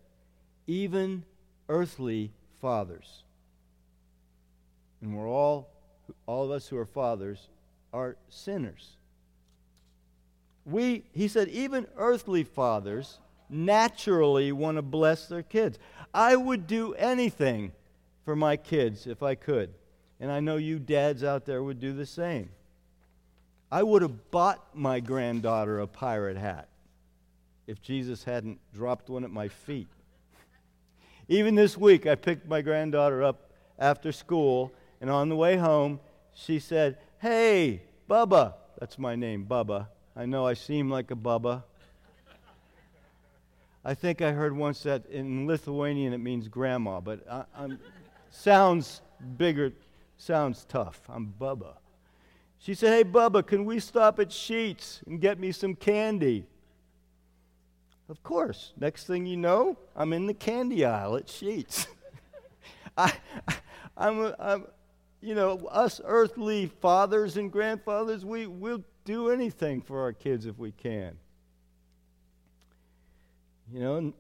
even 0.68 1.24
earthly 1.68 2.32
fathers, 2.60 3.24
and 5.01 5.16
we're 5.16 5.30
all, 5.30 5.70
all 6.25 6.46
of 6.46 6.51
us 6.51 6.68
who 6.68 6.78
are 6.78 6.86
fathers, 6.86 7.48
are 7.94 8.18
sinners. 8.28 8.98
We, 10.66 11.06
he 11.13 11.28
said, 11.28 11.48
even 11.48 11.88
earthly 11.98 12.44
fathers 12.44 13.20
naturally 13.50 14.51
want 14.51 14.78
to 14.78 14.82
bless 14.82 15.28
their 15.28 15.42
kids. 15.42 15.80
I 16.13 16.36
would 16.36 16.68
do 16.68 16.94
anything 16.96 17.72
for 18.30 18.36
my 18.36 18.56
kids 18.56 19.08
if 19.08 19.24
I 19.24 19.34
could. 19.34 19.74
And 20.20 20.32
I 20.32 20.40
know 20.40 20.58
you 20.58 20.78
dads 20.78 21.24
out 21.24 21.46
there 21.48 21.64
would 21.64 21.80
do 21.80 21.94
the 21.94 22.06
same. 22.06 22.52
I 23.72 23.82
would 23.82 24.04
have 24.04 24.30
bought 24.30 24.64
my 24.76 25.00
granddaughter 25.00 25.80
a 25.80 25.88
pirate 25.88 26.38
hat 26.38 26.68
if 27.66 27.82
Jesus 27.82 28.24
hadn't 28.24 28.60
dropped 28.72 29.10
one 29.10 29.24
at 29.24 29.32
my 29.32 29.48
feet. 29.48 29.88
Even 31.28 31.56
this 31.56 31.76
week, 31.76 32.06
I 32.06 32.14
picked 32.14 32.48
my 32.48 32.62
granddaughter 32.62 33.24
up 33.24 33.50
after 33.80 34.12
school, 34.12 34.72
and 35.02 35.10
on 35.10 35.30
the 35.30 35.36
way 35.36 35.58
home, 35.58 36.00
she 36.36 36.60
said, 36.60 37.00
Hey, 37.18 37.82
Bubba. 38.08 38.54
That's 38.80 39.00
my 39.00 39.16
name, 39.16 39.48
Bubba. 39.50 39.88
I 40.16 40.28
know 40.28 40.46
I 40.46 40.54
seem 40.54 40.92
like 40.92 41.10
a 41.10 41.16
Bubba. 41.16 41.64
I 43.84 43.96
think 43.96 44.22
I 44.22 44.34
heard 44.34 44.56
once 44.56 44.84
that 44.84 45.08
in 45.08 45.48
Lithuanian 45.48 46.14
it 46.14 46.20
means 46.20 46.48
grandma, 46.48 47.00
but 47.00 47.26
I, 47.28 47.64
am 47.64 47.80
Sounds 48.30 49.02
bigger, 49.38 49.74
sounds 50.18 50.66
tough. 50.66 51.02
I'm 51.10 51.34
Bubba. 51.40 51.74
She 52.60 52.74
said, 52.74 52.94
Hey, 52.94 53.04
Bubba, 53.10 53.46
can 53.46 53.66
we 53.66 53.80
stop 53.80 54.20
at 54.20 54.30
Sheetz 54.30 55.06
and 55.08 55.20
get 55.20 55.40
me 55.40 55.52
some 55.52 55.76
candy? 55.76 56.46
Of 58.10 58.22
course. 58.24 58.74
Next 58.78 59.06
thing 59.06 59.26
you 59.26 59.38
know, 59.38 59.78
I'm 59.96 60.14
in 60.14 60.28
the 60.28 60.34
candy 60.34 60.84
aisle 60.84 61.16
at 61.16 61.28
Sheetz. 61.28 61.88
I, 62.98 63.14
I'm, 63.96 64.34
I'm, 64.40 64.66
you 65.22 65.36
know, 65.36 65.58
us 65.70 66.02
earthly 66.04 66.68
fathers 66.82 67.38
and 67.38 67.52
grandfathers, 67.52 68.26
we, 68.26 68.48
we'll 68.48 68.84
do 69.06 69.30
anything 69.30 69.82
for 69.82 70.02
our 70.02 70.14
kids 70.14 70.46
if 70.46 70.58
we 70.58 70.72
can. 70.72 71.18
You 73.72 73.80
know, 73.80 74.14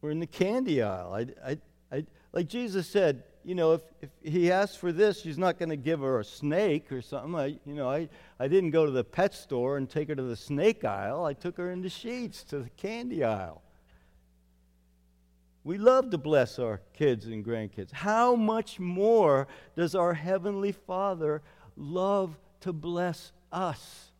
we're 0.00 0.10
in 0.10 0.20
the 0.20 0.26
candy 0.26 0.82
aisle. 0.82 1.14
I, 1.14 1.50
I, 1.50 1.58
I, 1.90 2.06
like 2.32 2.48
Jesus 2.48 2.86
said, 2.86 3.22
you 3.44 3.54
know, 3.54 3.74
if, 3.74 3.82
if 4.00 4.32
he 4.32 4.50
asks 4.50 4.76
for 4.76 4.90
this, 4.90 5.20
she's 5.20 5.38
not 5.38 5.58
going 5.58 5.68
to 5.68 5.76
give 5.76 6.00
her 6.00 6.20
a 6.20 6.24
snake 6.24 6.90
or 6.90 7.02
something. 7.02 7.34
I, 7.34 7.46
you 7.66 7.74
know, 7.74 7.90
I, 7.90 8.08
I 8.40 8.48
didn't 8.48 8.70
go 8.70 8.86
to 8.86 8.90
the 8.90 9.04
pet 9.04 9.34
store 9.34 9.76
and 9.76 9.88
take 9.88 10.08
her 10.08 10.14
to 10.14 10.22
the 10.22 10.36
snake 10.36 10.84
aisle. 10.84 11.24
I 11.24 11.34
took 11.34 11.56
her 11.58 11.70
into 11.70 11.88
Sheetz 11.88 12.46
to 12.48 12.60
the 12.60 12.70
candy 12.70 13.22
aisle. 13.22 13.62
We 15.62 15.78
love 15.78 16.10
to 16.10 16.18
bless 16.18 16.58
our 16.58 16.80
kids 16.92 17.26
and 17.26 17.44
grandkids. 17.44 17.92
How 17.92 18.34
much 18.34 18.78
more 18.80 19.48
does 19.76 19.94
our 19.94 20.14
Heavenly 20.14 20.72
Father 20.72 21.42
love 21.76 22.38
to 22.60 22.72
bless 22.72 23.32
us? 23.50 24.10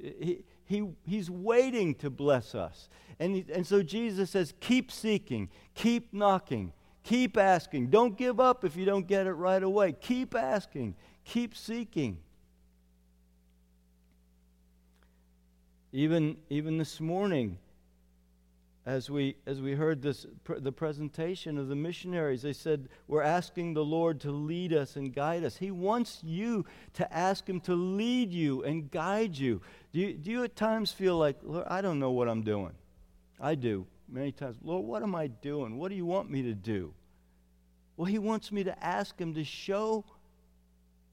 He, 0.00 0.44
he, 0.66 0.88
he's 1.06 1.30
waiting 1.30 1.94
to 1.96 2.10
bless 2.10 2.54
us. 2.54 2.88
And, 3.20 3.48
and 3.50 3.66
so 3.66 3.82
Jesus 3.82 4.30
says, 4.30 4.52
keep 4.60 4.90
seeking, 4.90 5.48
keep 5.74 6.12
knocking, 6.12 6.72
keep 7.04 7.36
asking. 7.36 7.88
Don't 7.88 8.16
give 8.16 8.40
up 8.40 8.64
if 8.64 8.76
you 8.76 8.84
don't 8.84 9.06
get 9.06 9.26
it 9.26 9.32
right 9.32 9.62
away. 9.62 9.92
Keep 9.92 10.34
asking, 10.34 10.96
keep 11.24 11.56
seeking. 11.56 12.18
Even, 15.92 16.36
even 16.50 16.76
this 16.76 17.00
morning, 17.00 17.56
as 18.84 19.08
we, 19.08 19.36
as 19.46 19.60
we 19.60 19.74
heard 19.74 20.02
this, 20.02 20.26
pr- 20.42 20.54
the 20.56 20.72
presentation 20.72 21.56
of 21.56 21.68
the 21.68 21.76
missionaries, 21.76 22.42
they 22.42 22.52
said, 22.52 22.88
We're 23.06 23.22
asking 23.22 23.74
the 23.74 23.84
Lord 23.84 24.20
to 24.22 24.32
lead 24.32 24.72
us 24.72 24.96
and 24.96 25.14
guide 25.14 25.44
us. 25.44 25.56
He 25.56 25.70
wants 25.70 26.20
you 26.24 26.66
to 26.94 27.14
ask 27.14 27.48
Him 27.48 27.60
to 27.60 27.74
lead 27.74 28.32
you 28.32 28.64
and 28.64 28.90
guide 28.90 29.38
you. 29.38 29.62
Do 29.92 30.00
you, 30.00 30.14
do 30.14 30.30
you 30.32 30.42
at 30.42 30.56
times 30.56 30.90
feel 30.90 31.16
like, 31.16 31.36
Lord, 31.44 31.66
I 31.68 31.80
don't 31.80 32.00
know 32.00 32.10
what 32.10 32.28
I'm 32.28 32.42
doing? 32.42 32.72
I 33.40 33.54
do 33.54 33.86
many 34.08 34.32
times. 34.32 34.56
Lord, 34.62 34.84
what 34.84 35.02
am 35.02 35.14
I 35.14 35.26
doing? 35.26 35.76
What 35.76 35.88
do 35.88 35.94
you 35.94 36.06
want 36.06 36.30
me 36.30 36.42
to 36.42 36.54
do? 36.54 36.92
Well, 37.96 38.06
He 38.06 38.18
wants 38.18 38.50
me 38.52 38.64
to 38.64 38.84
ask 38.84 39.18
Him 39.18 39.34
to 39.34 39.44
show 39.44 40.04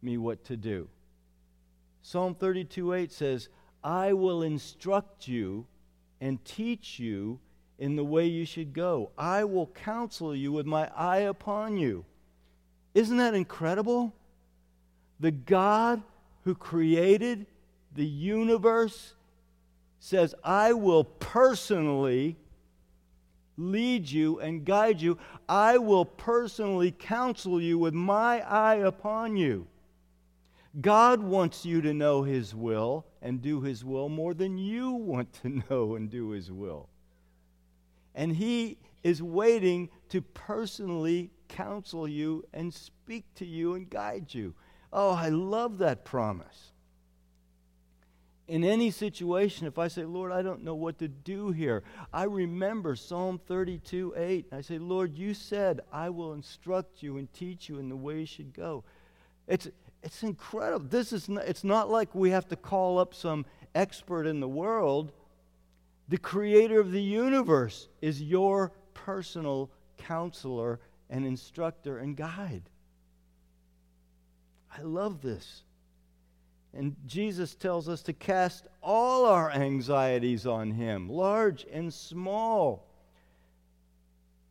me 0.01 0.17
what 0.17 0.43
to 0.45 0.57
do. 0.57 0.88
Psalm 2.01 2.36
32 2.36 2.93
8 2.93 3.12
says, 3.12 3.50
I 3.83 4.13
will 4.13 4.43
instruct 4.43 5.27
you 5.27 5.65
and 6.19 6.43
teach 6.45 7.00
you 7.00 7.39
in 7.79 7.95
the 7.95 8.03
way 8.03 8.27
you 8.27 8.45
should 8.45 8.74
go. 8.74 9.12
I 9.17 9.43
will 9.43 9.67
counsel 9.67 10.36
you 10.36 10.51
with 10.51 10.65
my 10.65 10.89
eye 10.95 11.19
upon 11.19 11.77
you. 11.77 12.05
Isn't 12.93 13.17
that 13.17 13.33
incredible? 13.33 14.13
The 15.19 15.31
God 15.31 16.01
who 16.43 16.55
created 16.55 17.45
the 17.95 18.05
universe 18.05 19.13
says, 20.00 20.33
I 20.43 20.74
will 20.74 21.03
personally 21.03 22.36
lead 23.62 24.10
you 24.10 24.39
and 24.39 24.65
guide 24.65 25.01
you. 25.01 25.18
I 25.48 25.77
will 25.77 26.06
personally 26.06 26.91
counsel 26.91 27.62
you 27.62 27.77
with 27.77 27.94
my 27.94 28.41
eye 28.41 28.75
upon 28.75 29.38
you. 29.38 29.68
God 30.80 31.22
wants 31.22 31.65
you 31.65 31.82
to 31.82 31.94
know 31.94 32.24
His 32.24 32.56
will 32.56 33.06
and 33.22 33.41
do 33.41 33.62
His 33.62 33.84
will 33.84 34.10
more 34.10 34.34
than 34.34 34.58
you 34.58 34.91
want 34.91 35.34
to 35.41 35.50
know 35.70 35.96
and 35.96 36.10
do 36.10 36.30
His 36.30 36.51
will. 36.51 36.89
And 38.15 38.36
He 38.36 38.77
is 39.03 39.22
waiting 39.22 39.89
to 40.10 40.22
personally 40.22 41.32
counsel 41.48 42.08
you 42.08 42.46
and 42.53 42.74
speak 42.74 43.25
to 43.36 43.46
you 43.46 43.75
and 43.75 43.89
guide 43.89 44.34
you. 44.34 44.53
Oh, 44.94 45.12
I 45.12 45.30
love 45.30 45.77
that 45.80 46.06
promise. 46.06 46.72
In 48.51 48.65
any 48.65 48.91
situation, 48.91 49.65
if 49.65 49.79
I 49.79 49.88
say, 49.88 50.03
Lord, 50.03 50.34
I 50.34 50.41
don't 50.41 50.62
know 50.62 50.75
what 50.75 51.00
to 51.00 51.08
do 51.08 51.51
here, 51.51 51.84
I 52.12 52.24
remember 52.24 52.98
Psalm 52.98 53.39
32 53.48 54.13
8. 54.17 54.48
I 54.51 54.60
say, 54.60 54.77
Lord, 54.77 55.13
you 55.13 55.34
said, 55.34 55.79
I 55.89 56.10
will 56.10 56.34
instruct 56.34 57.01
you 57.01 57.15
and 57.15 57.31
teach 57.31 57.70
you 57.70 57.79
in 57.79 57.88
the 57.88 57.96
way 57.96 58.20
you 58.20 58.25
should 58.25 58.53
go. 58.53 58.84
It's, 59.48 59.70
it's 60.03 60.22
incredible. 60.24 60.86
This 60.86 61.13
is 61.13 61.29
not, 61.29 61.46
it's 61.46 61.63
not 61.63 61.89
like 61.89 62.13
we 62.13 62.31
have 62.31 62.46
to 62.50 62.58
call 62.58 63.00
up 63.00 63.13
some 63.13 63.46
expert 63.74 64.27
in 64.27 64.41
the 64.41 64.50
world. 64.50 65.13
The 66.10 66.17
creator 66.17 66.82
of 66.82 66.91
the 66.91 67.02
universe 67.02 67.88
is 68.02 68.21
your 68.21 68.73
personal 68.93 69.71
counselor 69.97 70.82
and 71.10 71.26
instructor 71.26 71.99
and 71.99 72.17
guide. 72.17 72.63
I 74.78 74.82
love 74.82 75.21
this. 75.21 75.63
And 76.73 76.95
Jesus 77.05 77.53
tells 77.53 77.89
us 77.89 78.01
to 78.03 78.13
cast 78.13 78.67
all 78.81 79.25
our 79.25 79.51
anxieties 79.51 80.47
on 80.47 80.71
Him, 80.71 81.10
large 81.10 81.65
and 81.71 81.93
small. 81.93 82.88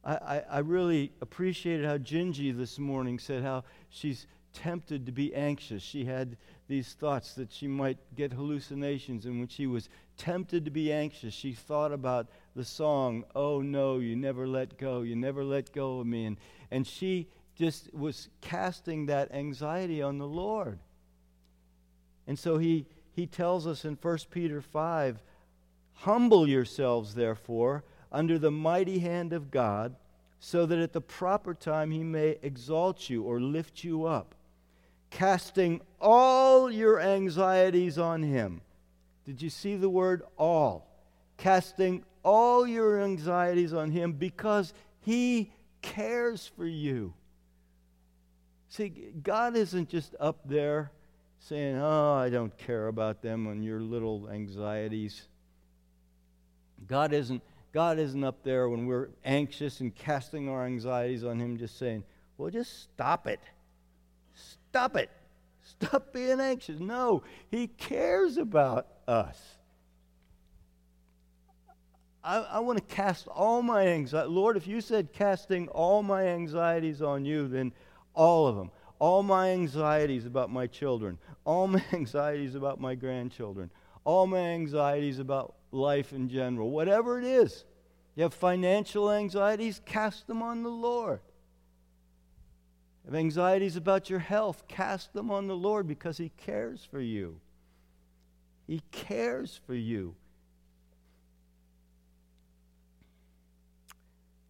I, 0.04 0.14
I, 0.14 0.42
I 0.50 0.58
really 0.58 1.12
appreciated 1.22 1.86
how 1.86 1.98
Gingy 1.98 2.56
this 2.56 2.78
morning 2.78 3.18
said 3.18 3.42
how 3.42 3.64
she's 3.88 4.26
tempted 4.52 5.06
to 5.06 5.12
be 5.12 5.34
anxious. 5.34 5.82
She 5.82 6.04
had 6.04 6.36
these 6.68 6.92
thoughts 6.92 7.34
that 7.34 7.52
she 7.52 7.66
might 7.66 7.98
get 8.14 8.32
hallucinations, 8.32 9.24
and 9.24 9.38
when 9.38 9.48
she 9.48 9.66
was 9.66 9.88
tempted 10.16 10.64
to 10.64 10.70
be 10.70 10.92
anxious, 10.92 11.32
she 11.32 11.52
thought 11.52 11.92
about 11.92 12.28
the 12.54 12.64
song, 12.64 13.24
Oh 13.34 13.62
no, 13.62 13.98
you 13.98 14.14
never 14.14 14.46
let 14.46 14.76
go, 14.76 15.02
you 15.02 15.16
never 15.16 15.42
let 15.42 15.72
go 15.72 16.00
of 16.00 16.06
me. 16.06 16.26
And, 16.26 16.36
and 16.70 16.86
she 16.86 17.28
just 17.56 17.92
was 17.94 18.28
casting 18.40 19.06
that 19.06 19.32
anxiety 19.32 20.02
on 20.02 20.18
the 20.18 20.26
Lord. 20.26 20.78
And 22.30 22.38
so 22.38 22.58
he, 22.58 22.86
he 23.10 23.26
tells 23.26 23.66
us 23.66 23.84
in 23.84 23.98
1 24.00 24.18
Peter 24.30 24.60
5 24.60 25.20
Humble 25.94 26.48
yourselves, 26.48 27.16
therefore, 27.16 27.82
under 28.12 28.38
the 28.38 28.52
mighty 28.52 29.00
hand 29.00 29.32
of 29.32 29.50
God, 29.50 29.96
so 30.38 30.64
that 30.64 30.78
at 30.78 30.92
the 30.92 31.00
proper 31.00 31.54
time 31.54 31.90
he 31.90 32.04
may 32.04 32.38
exalt 32.40 33.10
you 33.10 33.24
or 33.24 33.40
lift 33.40 33.82
you 33.82 34.04
up 34.04 34.36
casting 35.10 35.80
all 36.00 36.70
your 36.70 37.00
anxieties 37.00 37.98
on 37.98 38.22
him. 38.22 38.60
Did 39.24 39.42
you 39.42 39.50
see 39.50 39.74
the 39.74 39.90
word 39.90 40.22
all? 40.38 40.86
Casting 41.36 42.04
all 42.22 42.64
your 42.64 43.02
anxieties 43.02 43.74
on 43.74 43.90
him 43.90 44.12
because 44.12 44.72
he 45.00 45.52
cares 45.82 46.46
for 46.46 46.64
you. 46.64 47.12
See, 48.68 48.88
God 48.88 49.56
isn't 49.56 49.88
just 49.88 50.14
up 50.20 50.48
there 50.48 50.92
saying, 51.40 51.76
Oh, 51.76 52.14
I 52.14 52.30
don't 52.30 52.56
care 52.56 52.88
about 52.88 53.22
them 53.22 53.46
and 53.46 53.64
your 53.64 53.80
little 53.80 54.28
anxieties. 54.30 55.22
God 56.86 57.12
isn't, 57.12 57.42
God 57.72 57.98
isn't 57.98 58.22
up 58.22 58.42
there 58.42 58.68
when 58.68 58.86
we're 58.86 59.08
anxious 59.24 59.80
and 59.80 59.94
casting 59.94 60.48
our 60.48 60.64
anxieties 60.64 61.24
on 61.24 61.40
Him, 61.40 61.56
just 61.56 61.78
saying, 61.78 62.04
Well, 62.38 62.50
just 62.50 62.82
stop 62.82 63.26
it. 63.26 63.40
Stop 64.34 64.96
it. 64.96 65.10
Stop 65.62 66.12
being 66.12 66.40
anxious. 66.40 66.78
No, 66.78 67.22
He 67.50 67.66
cares 67.66 68.36
about 68.36 68.86
us. 69.08 69.38
I, 72.22 72.38
I 72.38 72.58
want 72.58 72.78
to 72.78 72.94
cast 72.94 73.28
all 73.28 73.62
my 73.62 73.86
anxiety. 73.86 74.28
Lord, 74.28 74.56
if 74.56 74.66
you 74.66 74.80
said 74.80 75.12
casting 75.12 75.68
all 75.68 76.02
my 76.02 76.26
anxieties 76.26 77.00
on 77.00 77.24
you, 77.24 77.48
then 77.48 77.72
all 78.14 78.46
of 78.46 78.56
them. 78.56 78.70
All 79.00 79.24
my 79.24 79.50
anxieties 79.50 80.24
about 80.24 80.50
my 80.50 80.68
children, 80.68 81.18
all 81.44 81.66
my 81.66 81.82
anxieties 81.92 82.54
about 82.54 82.80
my 82.80 82.94
grandchildren, 82.94 83.72
all 84.04 84.28
my 84.28 84.38
anxieties 84.38 85.18
about 85.18 85.56
life 85.72 86.12
in 86.12 86.28
general, 86.28 86.70
whatever 86.70 87.18
it 87.18 87.24
is. 87.24 87.64
You 88.14 88.22
have 88.22 88.34
financial 88.34 89.10
anxieties, 89.10 89.80
cast 89.84 90.28
them 90.28 90.42
on 90.42 90.62
the 90.62 90.70
Lord 90.70 91.20
have 93.10 93.18
anxieties 93.18 93.74
about 93.74 94.08
your 94.08 94.20
health, 94.20 94.68
cast 94.68 95.12
them 95.14 95.32
on 95.32 95.48
the 95.48 95.56
Lord 95.56 95.88
because 95.88 96.18
He 96.18 96.30
cares 96.36 96.86
for 96.88 97.00
you. 97.00 97.40
He 98.68 98.82
cares 98.92 99.60
for 99.66 99.74
you. 99.74 100.14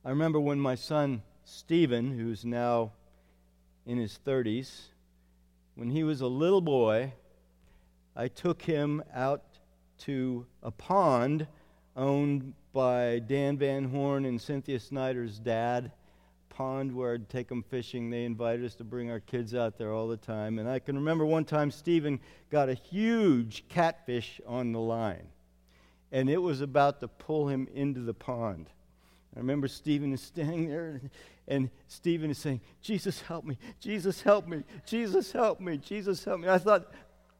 I 0.04 0.10
remember 0.10 0.38
when 0.38 0.60
my 0.60 0.74
son 0.74 1.22
Stephen, 1.44 2.18
who's 2.18 2.44
now 2.44 2.92
in 3.86 3.98
his 3.98 4.18
30s, 4.26 4.88
when 5.74 5.90
he 5.90 6.04
was 6.04 6.20
a 6.20 6.26
little 6.26 6.60
boy, 6.60 7.12
I 8.14 8.28
took 8.28 8.62
him 8.62 9.02
out 9.14 9.42
to 9.98 10.46
a 10.62 10.70
pond 10.70 11.46
owned 11.96 12.54
by 12.72 13.18
Dan 13.20 13.58
Van 13.58 13.84
Horn 13.84 14.24
and 14.24 14.40
Cynthia 14.40 14.78
Snyder's 14.78 15.38
dad 15.38 15.92
pond 16.48 16.94
where 16.94 17.14
I'd 17.14 17.28
take 17.28 17.48
them 17.48 17.62
fishing. 17.62 18.10
They 18.10 18.24
invited 18.24 18.64
us 18.66 18.74
to 18.76 18.84
bring 18.84 19.10
our 19.10 19.20
kids 19.20 19.54
out 19.54 19.78
there 19.78 19.92
all 19.92 20.08
the 20.08 20.16
time. 20.16 20.58
And 20.58 20.68
I 20.68 20.78
can 20.78 20.96
remember 20.96 21.24
one 21.24 21.44
time 21.44 21.70
Stephen 21.70 22.20
got 22.50 22.68
a 22.68 22.74
huge 22.74 23.64
catfish 23.68 24.40
on 24.46 24.72
the 24.72 24.80
line, 24.80 25.28
and 26.12 26.28
it 26.28 26.38
was 26.38 26.60
about 26.60 27.00
to 27.00 27.08
pull 27.08 27.48
him 27.48 27.66
into 27.74 28.00
the 28.00 28.12
pond. 28.12 28.68
I 29.34 29.38
remember 29.38 29.68
Stephen 29.68 30.12
is 30.12 30.20
standing 30.20 30.68
there, 30.68 30.88
and, 30.88 31.10
and 31.46 31.70
Stephen 31.88 32.30
is 32.30 32.38
saying, 32.38 32.60
Jesus, 32.82 33.20
help 33.22 33.44
me. 33.44 33.56
Jesus, 33.80 34.22
help 34.22 34.48
me. 34.48 34.64
Jesus, 34.86 35.30
help 35.32 35.60
me. 35.60 35.76
Jesus, 35.76 36.24
help 36.24 36.40
me. 36.40 36.48
I 36.48 36.58
thought, 36.58 36.92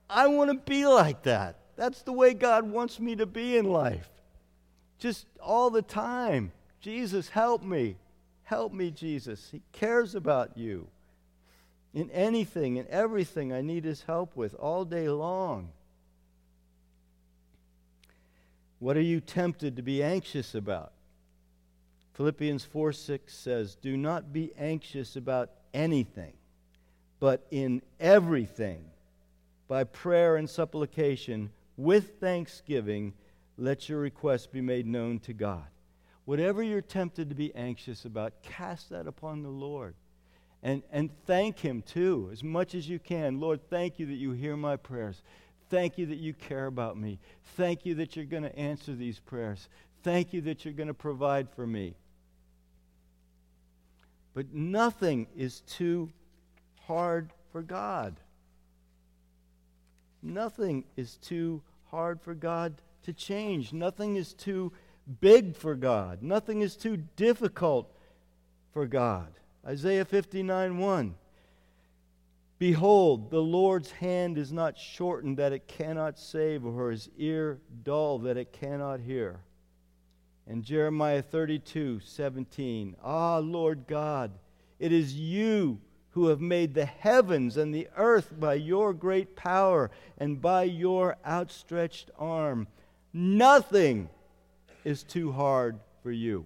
I 0.08 0.28
want 0.28 0.50
to 0.50 0.70
be 0.70 0.86
like 0.86 1.22
that. 1.24 1.56
That's 1.76 2.02
the 2.02 2.12
way 2.12 2.34
God 2.34 2.70
wants 2.70 3.00
me 3.00 3.16
to 3.16 3.26
be 3.26 3.56
in 3.56 3.64
life. 3.64 4.08
Just 4.98 5.26
all 5.40 5.70
the 5.70 5.82
time. 5.82 6.52
Jesus, 6.80 7.28
help 7.28 7.62
me 7.62 7.96
Help 8.50 8.72
me, 8.72 8.90
Jesus. 8.90 9.48
He 9.52 9.62
cares 9.70 10.16
about 10.16 10.58
you. 10.58 10.88
In 11.94 12.10
anything 12.10 12.80
and 12.80 12.88
everything, 12.88 13.52
I 13.52 13.60
need 13.60 13.84
His 13.84 14.02
help 14.02 14.34
with 14.34 14.54
all 14.54 14.84
day 14.84 15.08
long. 15.08 15.68
What 18.80 18.96
are 18.96 19.02
you 19.02 19.20
tempted 19.20 19.76
to 19.76 19.82
be 19.82 20.02
anxious 20.02 20.52
about? 20.52 20.90
Philippians 22.20 22.66
4 22.66 22.92
6 22.92 23.34
says, 23.34 23.76
Do 23.76 23.96
not 23.96 24.30
be 24.30 24.52
anxious 24.58 25.16
about 25.16 25.48
anything, 25.72 26.34
but 27.18 27.46
in 27.50 27.80
everything, 27.98 28.84
by 29.68 29.84
prayer 29.84 30.36
and 30.36 30.50
supplication, 30.50 31.48
with 31.78 32.20
thanksgiving, 32.20 33.14
let 33.56 33.88
your 33.88 34.00
requests 34.00 34.46
be 34.46 34.60
made 34.60 34.86
known 34.86 35.18
to 35.20 35.32
God. 35.32 35.64
Whatever 36.26 36.62
you're 36.62 36.82
tempted 36.82 37.30
to 37.30 37.34
be 37.34 37.54
anxious 37.54 38.04
about, 38.04 38.42
cast 38.42 38.90
that 38.90 39.06
upon 39.06 39.42
the 39.42 39.48
Lord. 39.48 39.94
And, 40.62 40.82
and 40.92 41.08
thank 41.24 41.60
Him 41.60 41.80
too, 41.80 42.28
as 42.30 42.44
much 42.44 42.74
as 42.74 42.86
you 42.86 42.98
can. 42.98 43.40
Lord, 43.40 43.60
thank 43.70 43.98
you 43.98 44.04
that 44.04 44.12
you 44.12 44.32
hear 44.32 44.58
my 44.58 44.76
prayers. 44.76 45.22
Thank 45.70 45.96
you 45.96 46.04
that 46.04 46.18
you 46.18 46.34
care 46.34 46.66
about 46.66 46.98
me. 46.98 47.18
Thank 47.56 47.86
you 47.86 47.94
that 47.94 48.14
you're 48.14 48.26
going 48.26 48.42
to 48.42 48.58
answer 48.58 48.94
these 48.94 49.20
prayers. 49.20 49.70
Thank 50.02 50.34
you 50.34 50.42
that 50.42 50.66
you're 50.66 50.74
going 50.74 50.88
to 50.88 50.92
provide 50.92 51.48
for 51.48 51.66
me. 51.66 51.94
But 54.34 54.52
nothing 54.52 55.26
is 55.36 55.60
too 55.62 56.10
hard 56.86 57.30
for 57.52 57.62
God. 57.62 58.16
Nothing 60.22 60.84
is 60.96 61.16
too 61.16 61.62
hard 61.90 62.20
for 62.20 62.34
God 62.34 62.74
to 63.02 63.12
change. 63.12 63.72
Nothing 63.72 64.16
is 64.16 64.34
too 64.34 64.72
big 65.20 65.56
for 65.56 65.74
God. 65.74 66.22
Nothing 66.22 66.60
is 66.60 66.76
too 66.76 66.98
difficult 67.16 67.92
for 68.72 68.86
God. 68.86 69.28
Isaiah 69.66 70.04
59 70.04 70.78
1. 70.78 71.14
Behold, 72.58 73.30
the 73.30 73.40
Lord's 73.40 73.90
hand 73.90 74.36
is 74.36 74.52
not 74.52 74.76
shortened 74.76 75.38
that 75.38 75.52
it 75.52 75.66
cannot 75.66 76.18
save, 76.18 76.64
or 76.66 76.90
his 76.90 77.08
ear 77.16 77.58
dull 77.84 78.18
that 78.18 78.36
it 78.36 78.52
cannot 78.52 79.00
hear. 79.00 79.40
And 80.50 80.64
Jeremiah 80.64 81.22
32 81.22 82.00
17. 82.00 82.96
Ah, 83.04 83.38
Lord 83.38 83.86
God, 83.86 84.32
it 84.80 84.90
is 84.90 85.14
you 85.14 85.78
who 86.10 86.26
have 86.26 86.40
made 86.40 86.74
the 86.74 86.86
heavens 86.86 87.56
and 87.56 87.72
the 87.72 87.86
earth 87.96 88.32
by 88.36 88.54
your 88.54 88.92
great 88.92 89.36
power 89.36 89.92
and 90.18 90.42
by 90.42 90.64
your 90.64 91.16
outstretched 91.24 92.10
arm. 92.18 92.66
Nothing 93.12 94.08
is 94.82 95.04
too 95.04 95.30
hard 95.30 95.78
for 96.02 96.10
you. 96.10 96.44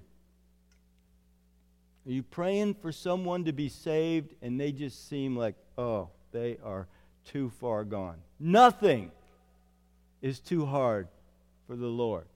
Are 2.06 2.12
you 2.12 2.22
praying 2.22 2.74
for 2.74 2.92
someone 2.92 3.46
to 3.46 3.52
be 3.54 3.70
saved 3.70 4.34
and 4.42 4.60
they 4.60 4.70
just 4.70 5.08
seem 5.08 5.34
like, 5.34 5.54
oh, 5.78 6.10
they 6.30 6.58
are 6.62 6.88
too 7.24 7.48
far 7.58 7.84
gone? 7.84 8.18
Nothing 8.38 9.10
is 10.20 10.40
too 10.40 10.66
hard 10.66 11.08
for 11.66 11.74
the 11.74 11.86
Lord. 11.86 12.26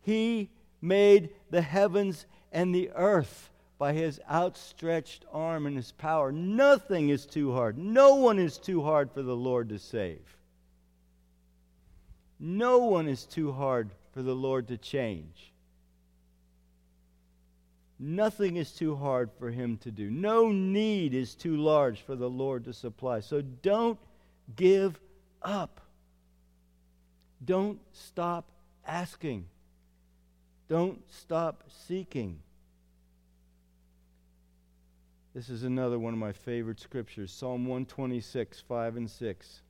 He 0.00 0.50
made 0.82 1.30
the 1.50 1.62
heavens 1.62 2.26
and 2.50 2.74
the 2.74 2.90
earth 2.94 3.48
by 3.78 3.92
his 3.92 4.20
outstretched 4.30 5.24
arm 5.32 5.66
and 5.66 5.76
his 5.76 5.92
power. 5.92 6.30
Nothing 6.30 7.08
is 7.08 7.24
too 7.24 7.52
hard. 7.52 7.78
No 7.78 8.16
one 8.16 8.38
is 8.38 8.58
too 8.58 8.82
hard 8.82 9.10
for 9.10 9.22
the 9.22 9.36
Lord 9.36 9.70
to 9.70 9.78
save. 9.78 10.36
No 12.38 12.78
one 12.78 13.08
is 13.08 13.24
too 13.24 13.52
hard 13.52 13.90
for 14.12 14.22
the 14.22 14.34
Lord 14.34 14.68
to 14.68 14.76
change. 14.76 15.52
Nothing 17.98 18.56
is 18.56 18.72
too 18.72 18.96
hard 18.96 19.30
for 19.38 19.50
him 19.50 19.78
to 19.78 19.92
do. 19.92 20.10
No 20.10 20.50
need 20.50 21.14
is 21.14 21.36
too 21.36 21.56
large 21.56 22.02
for 22.02 22.16
the 22.16 22.28
Lord 22.28 22.64
to 22.64 22.72
supply. 22.72 23.20
So 23.20 23.42
don't 23.42 23.98
give 24.56 24.98
up. 25.40 25.80
Don't 27.44 27.78
stop 27.92 28.50
asking. 28.84 29.46
Don't 30.68 31.02
stop 31.10 31.64
seeking. 31.68 32.38
This 35.34 35.48
is 35.48 35.64
another 35.64 35.98
one 35.98 36.12
of 36.12 36.20
my 36.20 36.32
favorite 36.32 36.80
scriptures 36.80 37.32
Psalm 37.32 37.66
126, 37.66 38.60
5 38.60 38.96
and 38.96 39.10
6. 39.10 39.62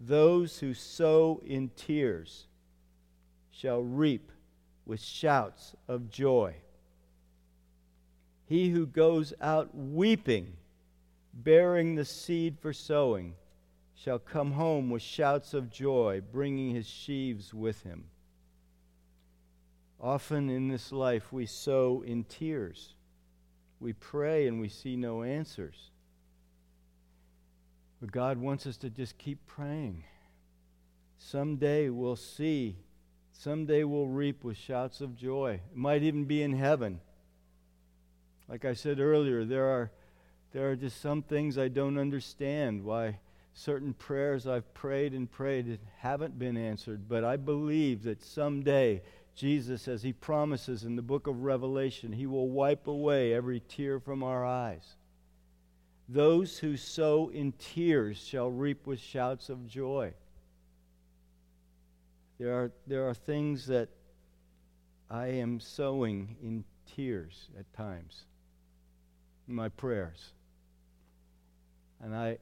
Those 0.00 0.58
who 0.58 0.74
sow 0.74 1.40
in 1.46 1.70
tears 1.76 2.46
shall 3.50 3.82
reap 3.82 4.30
with 4.84 5.00
shouts 5.00 5.74
of 5.88 6.10
joy. 6.10 6.54
He 8.46 8.68
who 8.68 8.86
goes 8.86 9.32
out 9.40 9.74
weeping, 9.74 10.52
bearing 11.32 11.94
the 11.94 12.04
seed 12.04 12.58
for 12.60 12.72
sowing, 12.72 13.34
shall 13.94 14.18
come 14.18 14.52
home 14.52 14.90
with 14.90 15.02
shouts 15.02 15.54
of 15.54 15.70
joy, 15.70 16.20
bringing 16.32 16.74
his 16.74 16.86
sheaves 16.86 17.52
with 17.54 17.82
him. 17.82 18.04
Often 20.00 20.50
in 20.50 20.68
this 20.68 20.92
life, 20.92 21.32
we 21.32 21.46
sow 21.46 22.02
in 22.06 22.24
tears. 22.24 22.94
We 23.80 23.92
pray 23.92 24.46
and 24.46 24.60
we 24.60 24.68
see 24.68 24.96
no 24.96 25.22
answers. 25.22 25.90
But 28.00 28.12
God 28.12 28.38
wants 28.38 28.66
us 28.66 28.76
to 28.78 28.90
just 28.90 29.16
keep 29.18 29.46
praying. 29.46 30.04
Someday 31.18 31.88
we'll 31.88 32.16
see. 32.16 32.76
Someday 33.32 33.84
we'll 33.84 34.06
reap 34.06 34.44
with 34.44 34.56
shouts 34.56 35.00
of 35.00 35.16
joy. 35.16 35.60
It 35.70 35.76
might 35.76 36.02
even 36.02 36.24
be 36.24 36.42
in 36.42 36.52
heaven. 36.52 37.00
Like 38.48 38.64
I 38.64 38.74
said 38.74 39.00
earlier, 39.00 39.44
there 39.44 39.66
are, 39.66 39.90
there 40.52 40.70
are 40.70 40.76
just 40.76 41.00
some 41.00 41.22
things 41.22 41.58
I 41.58 41.68
don't 41.68 41.98
understand 41.98 42.84
why 42.84 43.18
certain 43.54 43.94
prayers 43.94 44.46
I've 44.46 44.72
prayed 44.74 45.12
and 45.12 45.30
prayed 45.30 45.78
haven't 45.98 46.38
been 46.38 46.56
answered. 46.56 47.08
But 47.08 47.24
I 47.24 47.36
believe 47.36 48.04
that 48.04 48.22
someday 48.22 49.02
Jesus, 49.36 49.86
as 49.86 50.02
he 50.02 50.14
promises 50.14 50.84
in 50.84 50.96
the 50.96 51.02
book 51.02 51.26
of 51.26 51.42
Revelation, 51.42 52.10
he 52.10 52.26
will 52.26 52.48
wipe 52.48 52.86
away 52.86 53.34
every 53.34 53.60
tear 53.60 54.00
from 54.00 54.22
our 54.22 54.46
eyes. 54.46 54.96
Those 56.08 56.58
who 56.58 56.76
sow 56.78 57.28
in 57.28 57.52
tears 57.52 58.16
shall 58.16 58.50
reap 58.50 58.86
with 58.86 58.98
shouts 58.98 59.50
of 59.50 59.66
joy. 59.66 60.14
There 62.38 62.54
are, 62.54 62.72
there 62.86 63.08
are 63.08 63.14
things 63.14 63.66
that 63.66 63.90
I 65.10 65.26
am 65.26 65.60
sowing 65.60 66.36
in 66.42 66.64
tears 66.94 67.48
at 67.58 67.70
times 67.74 68.24
in 69.48 69.54
my 69.54 69.68
prayers. 69.68 70.32
And 72.02 72.14
I 72.14 72.38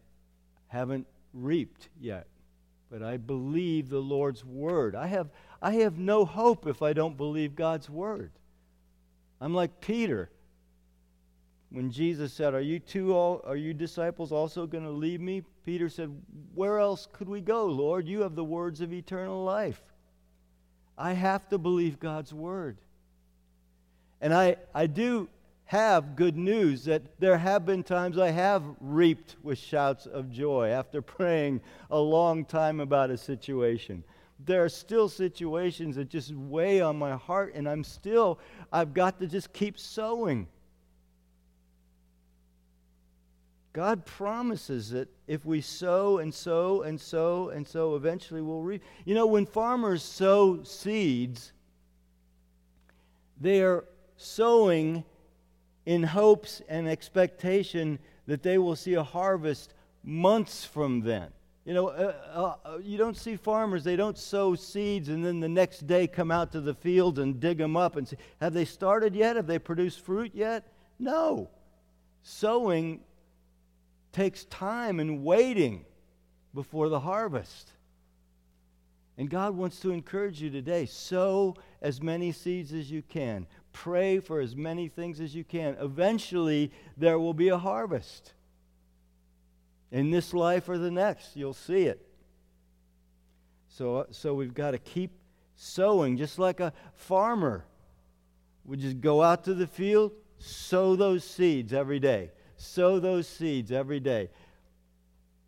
haven't 0.69 1.07
reaped 1.33 1.89
yet, 2.01 2.29
but 2.95 3.03
I 3.03 3.17
believe 3.17 3.89
the 3.89 3.99
Lord's 3.99 4.45
word. 4.45 4.95
I 4.95 5.09
have, 5.09 5.29
I 5.61 5.73
have 5.73 5.99
no 5.99 6.25
hope 6.25 6.69
if 6.69 6.81
I 6.81 6.93
don't 6.93 7.17
believe 7.17 7.57
God's 7.57 7.91
word. 7.91 8.31
I'm 9.41 9.53
like 9.53 9.81
Peter. 9.81 10.31
When 11.71 11.91
Jesus 11.91 12.33
said, 12.33 12.55
Are 12.55 12.61
you 12.61 12.79
two 12.79 13.13
all, 13.13 13.43
are 13.47 13.57
you 13.57 13.75
disciples 13.75 14.31
also 14.31 14.65
going 14.65 14.85
to 14.85 14.91
leave 14.91 15.21
me? 15.21 15.43
Peter 15.67 15.89
said, 15.89 16.09
Where 16.55 16.79
else 16.79 17.09
could 17.13 17.29
we 17.29 17.41
go, 17.41 17.67
Lord? 17.67 18.07
You 18.07 18.21
have 18.21 18.37
the 18.37 18.45
words 18.45 18.81
of 18.81 18.93
eternal 18.93 19.43
life. 19.43 19.83
I 20.97 21.15
have 21.15 21.49
to 21.49 21.59
believe 21.59 21.99
God's 21.99 22.33
word. 22.33 22.79
And 24.21 24.33
I, 24.33 24.55
I 24.73 24.87
do 24.87 25.29
have 25.67 26.15
good 26.15 26.37
news 26.37 26.85
that 26.85 27.03
there 27.19 27.39
have 27.39 27.65
been 27.65 27.83
times 27.83 28.19
I 28.19 28.31
have 28.31 28.63
reaped 28.81 29.37
with 29.43 29.59
shouts 29.59 30.07
of 30.07 30.31
joy 30.31 30.69
after 30.69 31.01
praying 31.03 31.61
a 31.91 31.99
long 31.99 32.45
time 32.45 32.81
about 32.81 33.11
a 33.11 33.17
situation. 33.17 34.05
There 34.45 34.65
are 34.65 34.69
still 34.69 35.09
situations 35.09 35.97
that 35.97 36.11
just 36.11 36.35
weigh 36.35 36.81
on 36.81 36.99
my 36.99 37.17
heart, 37.17 37.55
and 37.55 37.69
I'm 37.69 37.85
still, 37.85 38.39
I've 38.73 38.93
got 38.93 39.19
to 39.21 39.27
just 39.27 39.53
keep 39.53 39.79
sowing. 39.79 40.49
God 43.73 44.05
promises 44.07 44.91
that 44.91 45.09
if 45.27 45.45
we 45.45 45.61
sow 45.61 46.19
and 46.19 46.33
sow 46.33 46.83
and 46.83 47.01
sow 47.01 47.49
and 47.49 47.67
sow, 47.67 47.97
eventually 47.97 48.41
we'll 48.41 48.63
reap. 48.63 48.83
You 49.05 49.15
know, 49.15 49.27
when 49.27 49.47
farmers 49.47 50.03
sow 50.03 50.63
seeds, 50.63 51.53
they 53.41 53.63
are 53.63 53.85
sowing 54.17 55.05
in 55.87 56.03
hopes 56.03 56.63
and 56.69 56.89
expectation 56.89 57.99
that 58.27 58.43
they 58.43 58.59
will 58.59 58.77
see 58.77 58.95
a 58.95 59.03
harvest 59.03 59.75
months 60.03 60.65
from 60.65 61.01
then. 61.01 61.29
You 61.65 61.75
know, 61.75 61.89
uh, 61.89 62.15
uh, 62.35 62.55
uh 62.65 62.79
you 62.79 62.99
don't 62.99 63.17
see 63.17 63.37
farmers, 63.37 63.85
they 63.85 63.97
don't 63.97 64.19
sow 64.19 64.55
seeds 64.55 65.09
and 65.09 65.25
then 65.25 65.41
the 65.41 65.49
next 65.49 65.87
day 65.87 66.07
come 66.07 66.31
out 66.31 66.53
to 66.53 66.61
the 66.61 66.75
fields 66.75 67.19
and 67.19 67.41
dig 67.41 67.59
them 67.59 67.77
up 67.77 67.97
and 67.97 68.07
say, 68.07 68.17
Have 68.41 68.53
they 68.53 68.65
started 68.65 69.15
yet? 69.15 69.37
Have 69.37 69.47
they 69.47 69.59
produced 69.59 70.01
fruit 70.01 70.33
yet? 70.35 70.73
No. 70.99 71.51
Sowing 72.23 73.01
takes 74.13 74.45
time 74.47 75.01
and 75.01 75.25
waiting 75.25 75.85
before 76.55 76.89
the 76.89 77.01
harvest. 77.01 77.73
And 79.17 79.31
God 79.31 79.57
wants 79.57 79.81
to 79.81 79.91
encourage 79.91 80.41
you 80.41 80.51
today 80.51 80.87
sow 80.87 81.57
as 81.81 82.03
many 82.03 82.33
seeds 82.33 82.73
as 82.73 82.91
you 82.91 83.03
can. 83.03 83.47
Pray 83.75 84.21
for 84.21 84.41
as 84.41 84.57
many 84.57 84.89
things 84.89 85.21
as 85.21 85.35
you 85.35 85.45
can. 85.45 85.77
Eventually, 85.81 86.73
there 86.97 87.19
will 87.19 87.35
be 87.35 87.49
a 87.49 87.59
harvest. 87.59 88.33
In 89.91 90.11
this 90.11 90.33
life 90.33 90.69
or 90.69 90.79
the 90.79 90.91
next, 90.91 91.37
you'll 91.37 91.53
see 91.53 91.83
it. 91.83 92.01
So, 93.69 94.07
so 94.13 94.33
we've 94.33 94.55
got 94.55 94.71
to 94.71 94.79
keep 94.79 95.11
sowing, 95.57 96.17
just 96.17 96.39
like 96.39 96.61
a 96.61 96.73
farmer 96.95 97.67
would 98.65 98.79
just 98.79 99.01
go 99.01 99.23
out 99.23 99.45
to 99.45 99.55
the 99.55 99.67
field, 99.67 100.13
sow 100.39 100.95
those 100.95 101.25
seeds 101.25 101.73
every 101.73 101.99
day. 101.99 102.31
Sow 102.57 103.01
those 103.01 103.27
seeds 103.27 103.73
every 103.73 104.01
day. 104.01 104.31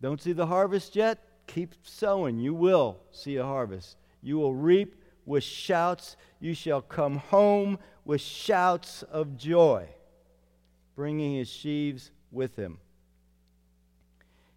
Don't 0.03 0.21
see 0.21 0.33
the 0.33 0.47
harvest 0.47 0.97
yet? 0.97 1.23
Keep 1.47 1.75
sowing. 1.85 2.39
You 2.41 2.55
will 2.55 2.99
see 3.13 3.37
a 3.37 3.45
harvest. 3.45 3.97
You 4.21 4.37
will 4.37 4.55
reap 4.55 4.97
with 5.27 5.45
shouts. 5.45 6.17
You 6.41 6.55
shall 6.55 6.81
come 6.81 7.17
home 7.17 7.79
with 8.05 8.23
shouts 8.23 9.03
of 9.03 9.37
joy, 9.37 9.89
bringing 10.95 11.35
his 11.35 11.51
sheaves 11.51 12.11
with 12.31 12.57
him. 12.57 12.79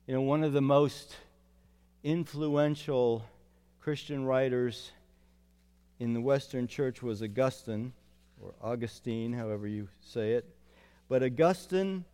You 0.07 0.13
know, 0.13 0.21
one 0.21 0.43
of 0.43 0.53
the 0.53 0.61
most 0.61 1.15
influential 2.03 3.25
Christian 3.81 4.23
writers 4.25 4.91
in 5.99 6.13
the 6.13 6.21
Western 6.21 6.67
church 6.67 7.03
was 7.03 7.21
Augustine, 7.21 7.93
or 8.41 8.53
Augustine, 8.61 9.33
however 9.33 9.67
you 9.67 9.89
say 9.99 10.33
it. 10.33 10.45
But 11.09 11.23
Augustine, 11.23 12.05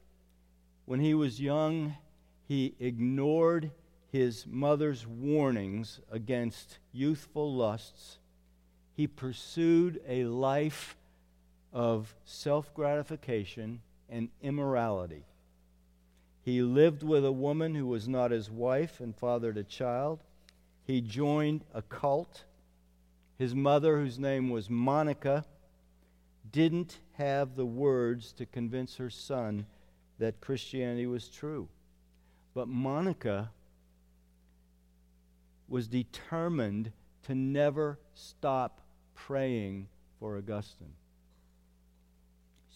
when 0.85 0.99
he 0.99 1.13
was 1.13 1.39
young, 1.39 1.95
he 2.47 2.75
ignored 2.79 3.71
his 4.11 4.45
mother's 4.47 5.05
warnings 5.05 5.99
against 6.11 6.79
youthful 6.91 7.53
lusts. 7.53 8.17
He 8.95 9.07
pursued 9.07 10.01
a 10.07 10.23
life 10.23 10.95
of 11.73 12.15
self 12.23 12.73
gratification 12.73 13.81
and 14.09 14.29
immorality. 14.41 15.25
He 16.41 16.61
lived 16.61 17.03
with 17.03 17.25
a 17.25 17.31
woman 17.31 17.75
who 17.75 17.87
was 17.87 18.07
not 18.07 18.31
his 18.31 18.49
wife 18.49 18.99
and 19.01 19.15
fathered 19.15 19.57
a 19.57 19.63
child. 19.63 20.23
He 20.85 21.01
joined 21.01 21.65
a 21.73 21.81
cult. 21.81 22.45
His 23.37 23.53
mother, 23.53 23.97
whose 23.97 24.17
name 24.17 24.49
was 24.49 24.69
Monica, 24.69 25.43
didn't 26.51 26.99
have 27.17 27.55
the 27.55 27.65
words 27.65 28.31
to 28.33 28.45
convince 28.45 28.95
her 28.95 29.09
son 29.09 29.65
that 30.19 30.39
Christianity 30.39 31.07
was 31.07 31.27
true. 31.27 31.67
But 32.53 32.69
Monica 32.69 33.51
was 35.67 35.87
determined 35.87 36.91
to 37.25 37.35
never 37.35 37.99
stop 38.13 38.81
praying 39.15 39.87
for 40.19 40.37
Augustine. 40.37 40.93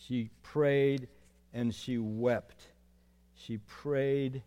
She 0.07 0.29
prayed 0.41 1.07
and 1.53 1.73
she 1.73 1.97
wept. 1.97 2.63
She 3.35 3.57
prayed 3.57 4.41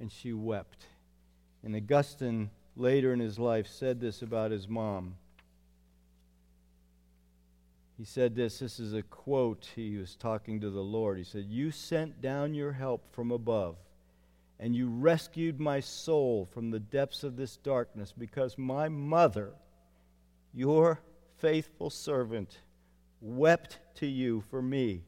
and 0.00 0.10
she 0.10 0.32
wept. 0.32 0.86
And 1.62 1.76
Augustine, 1.76 2.50
later 2.76 3.12
in 3.12 3.20
his 3.20 3.38
life, 3.38 3.66
said 3.66 4.00
this 4.00 4.22
about 4.22 4.50
his 4.50 4.68
mom. 4.68 5.16
He 7.98 8.04
said 8.04 8.34
this 8.34 8.58
this 8.58 8.80
is 8.80 8.94
a 8.94 9.02
quote. 9.02 9.68
He 9.76 9.96
was 9.96 10.16
talking 10.16 10.60
to 10.60 10.70
the 10.70 10.80
Lord. 10.80 11.18
He 11.18 11.24
said, 11.24 11.44
You 11.46 11.70
sent 11.70 12.20
down 12.20 12.54
your 12.54 12.72
help 12.72 13.14
from 13.14 13.30
above 13.30 13.76
and 14.58 14.76
you 14.76 14.88
rescued 14.88 15.58
my 15.58 15.80
soul 15.80 16.46
from 16.52 16.70
the 16.70 16.80
depths 16.80 17.24
of 17.24 17.36
this 17.36 17.56
darkness 17.56 18.12
because 18.16 18.56
my 18.56 18.88
mother, 18.88 19.52
your 20.52 21.00
faithful 21.38 21.90
servant, 21.90 22.58
wept 23.20 23.78
to 23.94 24.06
you 24.06 24.42
for 24.50 24.62
me, 24.62 25.02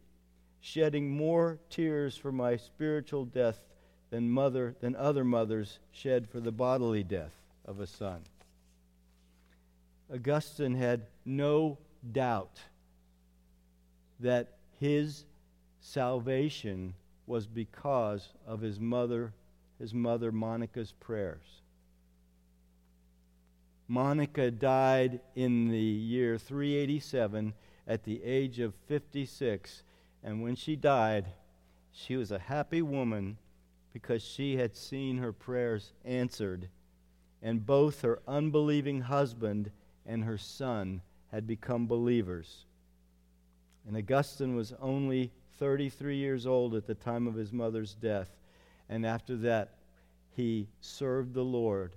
shedding 0.61 1.11
more 1.11 1.59
tears 1.71 2.17
for 2.17 2.33
my 2.33 2.57
spiritual 2.57 3.25
death 3.25 3.61
than 4.11 4.31
mother 4.31 4.75
than 4.81 4.95
other 4.97 5.25
mothers 5.25 5.79
shed 5.93 6.29
for 6.29 6.41
the 6.41 6.53
bodily 6.53 7.03
death 7.03 7.33
of 7.65 7.81
a 7.81 7.87
son. 7.87 8.23
Augustine 10.13 10.75
had 10.75 11.07
no 11.25 11.79
doubt 12.13 12.61
that 14.21 14.57
his 14.79 15.25
salvation 15.81 16.95
was 17.27 17.47
because 17.47 18.29
of 18.47 18.61
his 18.61 18.79
mother 18.79 19.33
his 19.79 19.93
mother 19.93 20.31
Monica's 20.31 20.93
prayers. 20.93 21.61
Monica 23.89 24.51
died 24.51 25.21
in 25.35 25.69
the 25.69 25.79
year 25.79 26.39
387 26.39 27.53
at 27.87 28.05
the 28.05 28.23
age 28.23 28.61
of 28.61 28.75
56. 28.87 29.83
And 30.23 30.43
when 30.43 30.57
she 30.57 30.75
died, 30.75 31.27
she 31.93 32.17
was 32.17 32.31
a 32.31 32.39
happy 32.39 32.81
woman 32.81 33.37
because 33.93 34.23
she 34.23 34.57
had 34.57 34.77
seen 34.77 35.19
her 35.19 35.33
prayers 35.33 35.93
answered. 36.05 36.69
And 37.43 37.67
both 37.67 38.01
her 38.01 38.21
unbelieving 38.27 39.03
husband 39.03 39.71
and 40.07 40.25
her 40.25 40.39
son 40.39 41.03
had 41.31 41.47
become 41.47 41.87
believers. 41.87 42.65
And 43.87 43.97
Augustine 43.97 44.57
was 44.57 44.73
only 44.81 45.31
33 45.59 46.17
years 46.17 46.47
old 46.47 46.75
at 46.75 46.87
the 46.87 46.95
time 46.95 47.27
of 47.27 47.35
his 47.35 47.53
mother's 47.53 47.95
death. 47.95 48.31
And 48.89 49.07
after 49.07 49.37
that, 49.39 49.75
he 50.31 50.69
served 50.81 51.35
the 51.35 51.45
Lord 51.45 51.93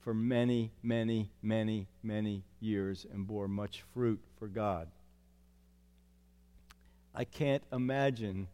for 0.00 0.14
many, 0.14 0.72
many, 0.82 1.30
many, 1.42 1.88
many 2.02 2.44
years 2.60 3.06
and 3.12 3.26
bore 3.26 3.48
much 3.48 3.82
fruit 3.92 4.20
for 4.38 4.48
God. 4.48 4.88
I 7.14 7.24
can't 7.24 7.62
imagine 7.72 8.48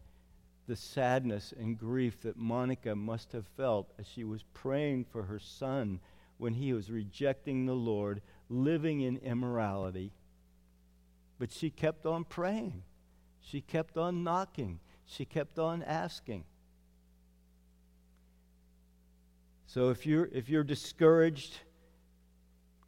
the 0.69 0.77
sadness 0.77 1.53
and 1.59 1.79
grief 1.79 2.21
that 2.23 2.37
Monica 2.37 2.95
must 2.95 3.33
have 3.33 3.47
felt 3.57 3.93
as 3.99 4.07
she 4.07 4.25
was 4.25 4.45
praying 4.55 5.05
for 5.05 5.25
her 5.25 5.39
son 5.39 6.01
when 6.39 6.55
he 6.55 6.73
was 6.73 6.91
rejecting 6.91 7.67
the 7.67 7.75
Lord, 7.75 8.23
living 8.49 9.01
in 9.01 9.17
immorality. 9.19 10.13
But 11.39 11.53
she 11.53 11.71
kept 11.71 12.07
on 12.07 12.25
praying. 12.25 12.83
She 13.43 13.61
kept 13.61 13.99
on 13.99 14.25
knocking. 14.25 14.81
She 15.07 15.25
kept 15.25 15.59
on 15.59 15.83
asking. 15.83 16.45
So 19.67 19.91
if 19.91 20.07
you're, 20.07 20.29
if 20.33 20.49
you're 20.49 20.65
discouraged 20.65 21.59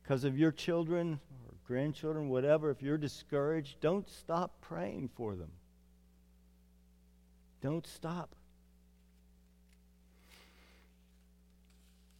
because 0.03 0.25
of 0.25 0.38
your 0.38 0.53
children 0.53 1.21
or 1.47 1.55
grandchildren, 1.67 2.29
whatever, 2.29 2.71
if 2.71 2.83
you're 2.83 2.99
discouraged, 2.99 3.81
don't 3.81 4.09
stop 4.09 4.61
praying 4.61 5.11
for 5.17 5.35
them. 5.35 5.51
Don't 7.62 7.87
stop. 7.87 8.35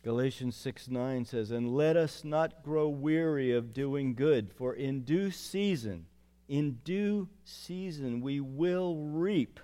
Galatians 0.03 0.57
6 0.57 0.89
9 0.89 1.25
says, 1.25 1.51
And 1.51 1.75
let 1.75 1.97
us 1.97 2.25
not 2.25 2.63
grow 2.63 2.89
weary 2.89 3.53
of 3.53 3.73
doing 3.73 4.15
good, 4.15 4.51
for 4.53 4.75
in 4.75 5.01
due 5.01 5.31
season, 5.31 6.07
in 6.49 6.79
due 6.85 7.29
season, 7.45 8.21
we 8.21 8.41
will 8.41 8.97
reap 8.97 9.61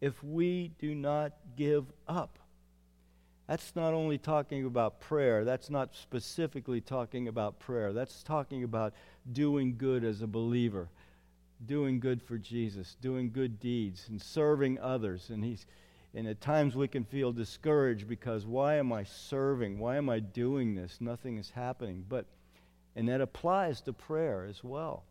if 0.00 0.22
we 0.22 0.72
do 0.78 0.94
not 0.94 1.32
give 1.56 1.86
up. 2.08 2.38
That's 3.48 3.74
not 3.74 3.92
only 3.92 4.18
talking 4.18 4.64
about 4.64 5.00
prayer, 5.00 5.44
that's 5.44 5.68
not 5.68 5.94
specifically 5.94 6.80
talking 6.80 7.28
about 7.28 7.58
prayer. 7.58 7.92
That's 7.92 8.22
talking 8.22 8.64
about 8.64 8.94
doing 9.32 9.76
good 9.76 10.04
as 10.04 10.22
a 10.22 10.26
believer, 10.26 10.88
doing 11.66 12.00
good 12.00 12.22
for 12.22 12.38
Jesus, 12.38 12.96
doing 13.00 13.30
good 13.30 13.60
deeds, 13.60 14.06
and 14.08 14.20
serving 14.20 14.78
others. 14.80 15.30
And 15.30 15.44
he's 15.44 15.66
and 16.14 16.26
at 16.28 16.40
times 16.40 16.76
we 16.76 16.88
can 16.88 17.04
feel 17.04 17.32
discouraged 17.32 18.06
because 18.06 18.44
why 18.44 18.76
am 18.76 18.92
I 18.92 19.04
serving? 19.04 19.78
Why 19.78 19.96
am 19.96 20.08
I 20.10 20.20
doing 20.20 20.74
this? 20.74 20.98
Nothing 21.00 21.38
is 21.38 21.50
happening. 21.50 22.04
But 22.08 22.26
and 22.94 23.08
that 23.08 23.20
applies 23.20 23.80
to 23.82 23.92
prayer 23.92 24.46
as 24.48 24.62
well. 24.62 25.04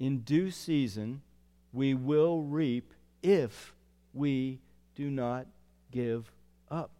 In 0.00 0.20
due 0.20 0.50
season, 0.50 1.20
we 1.74 1.92
will 1.92 2.42
reap 2.42 2.94
if 3.22 3.74
we 4.14 4.58
do 4.96 5.10
not 5.10 5.46
give 5.92 6.32
up. 6.70 6.90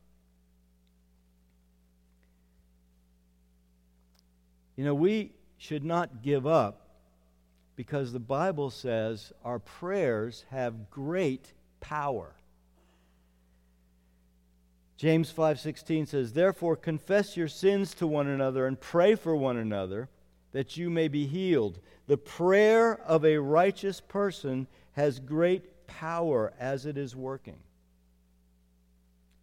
You 4.77 4.85
know, 4.85 4.95
we 4.95 5.33
should 5.57 5.83
not 5.83 6.23
give 6.23 6.47
up 6.47 6.89
because 7.75 8.13
the 8.13 8.21
Bible 8.21 8.71
says 8.71 9.33
our 9.45 9.59
prayers 9.59 10.45
have 10.51 10.91
great 10.91 11.55
power. 11.81 12.35
James 14.99 15.31
5:16 15.31 16.05
says, 16.05 16.35
"Therefore 16.35 16.77
confess 16.77 17.35
your 17.35 17.49
sins 17.49 17.95
to 17.95 18.07
one 18.07 18.27
another 18.27 18.67
and 18.67 18.79
pray 18.79 19.15
for 19.15 19.35
one 19.35 19.57
another 19.57 20.11
that 20.53 20.77
you 20.77 20.91
may 20.91 21.09
be 21.09 21.27
healed. 21.27 21.81
The 22.07 22.17
prayer 22.17 23.01
of 23.01 23.25
a 23.25 23.39
righteous 23.39 24.01
person 24.01 24.67
has 24.93 25.19
great 25.21 25.87
power 25.87 26.53
as 26.59 26.87
it 26.87 26.97
is 26.97 27.15
working." 27.15 27.59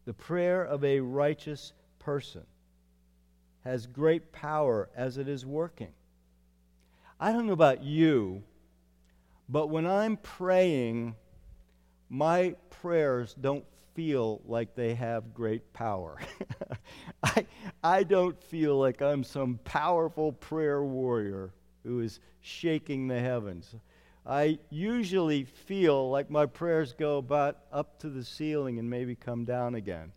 The 0.05 0.13
prayer 0.13 0.63
of 0.63 0.83
a 0.83 0.99
righteous 1.01 1.73
person 1.99 2.45
has 3.63 3.87
great 3.87 4.31
power 4.31 4.89
as 4.95 5.17
it 5.17 5.27
is 5.27 5.45
working. 5.45 5.93
I 7.19 7.33
don't 7.33 7.47
know 7.47 7.53
about 7.53 7.83
you, 7.83 8.43
But 9.49 9.67
when 9.67 9.85
I'm 9.85 10.17
praying, 10.17 11.15
my 12.09 12.55
prayers 12.69 13.33
don't 13.33 13.65
feel 13.93 14.41
like 14.45 14.75
they 14.75 14.93
have 14.95 15.33
great 15.33 15.73
power. 15.73 16.17
I, 17.23 17.45
I 17.83 18.03
don't 18.03 18.41
feel 18.43 18.77
like 18.77 19.01
I'm 19.01 19.23
some 19.23 19.59
powerful 19.63 20.33
prayer 20.33 20.83
warrior 20.83 21.51
who 21.83 22.01
is 22.01 22.19
shaking 22.41 23.07
the 23.07 23.19
heavens. 23.19 23.75
I 24.25 24.59
usually 24.69 25.45
feel 25.45 26.09
like 26.09 26.29
my 26.29 26.45
prayers 26.45 26.93
go 26.93 27.17
about 27.17 27.59
up 27.71 27.99
to 27.99 28.09
the 28.09 28.25
ceiling 28.25 28.77
and 28.77 28.89
maybe 28.89 29.15
come 29.15 29.45
down 29.45 29.75
again. 29.75 30.11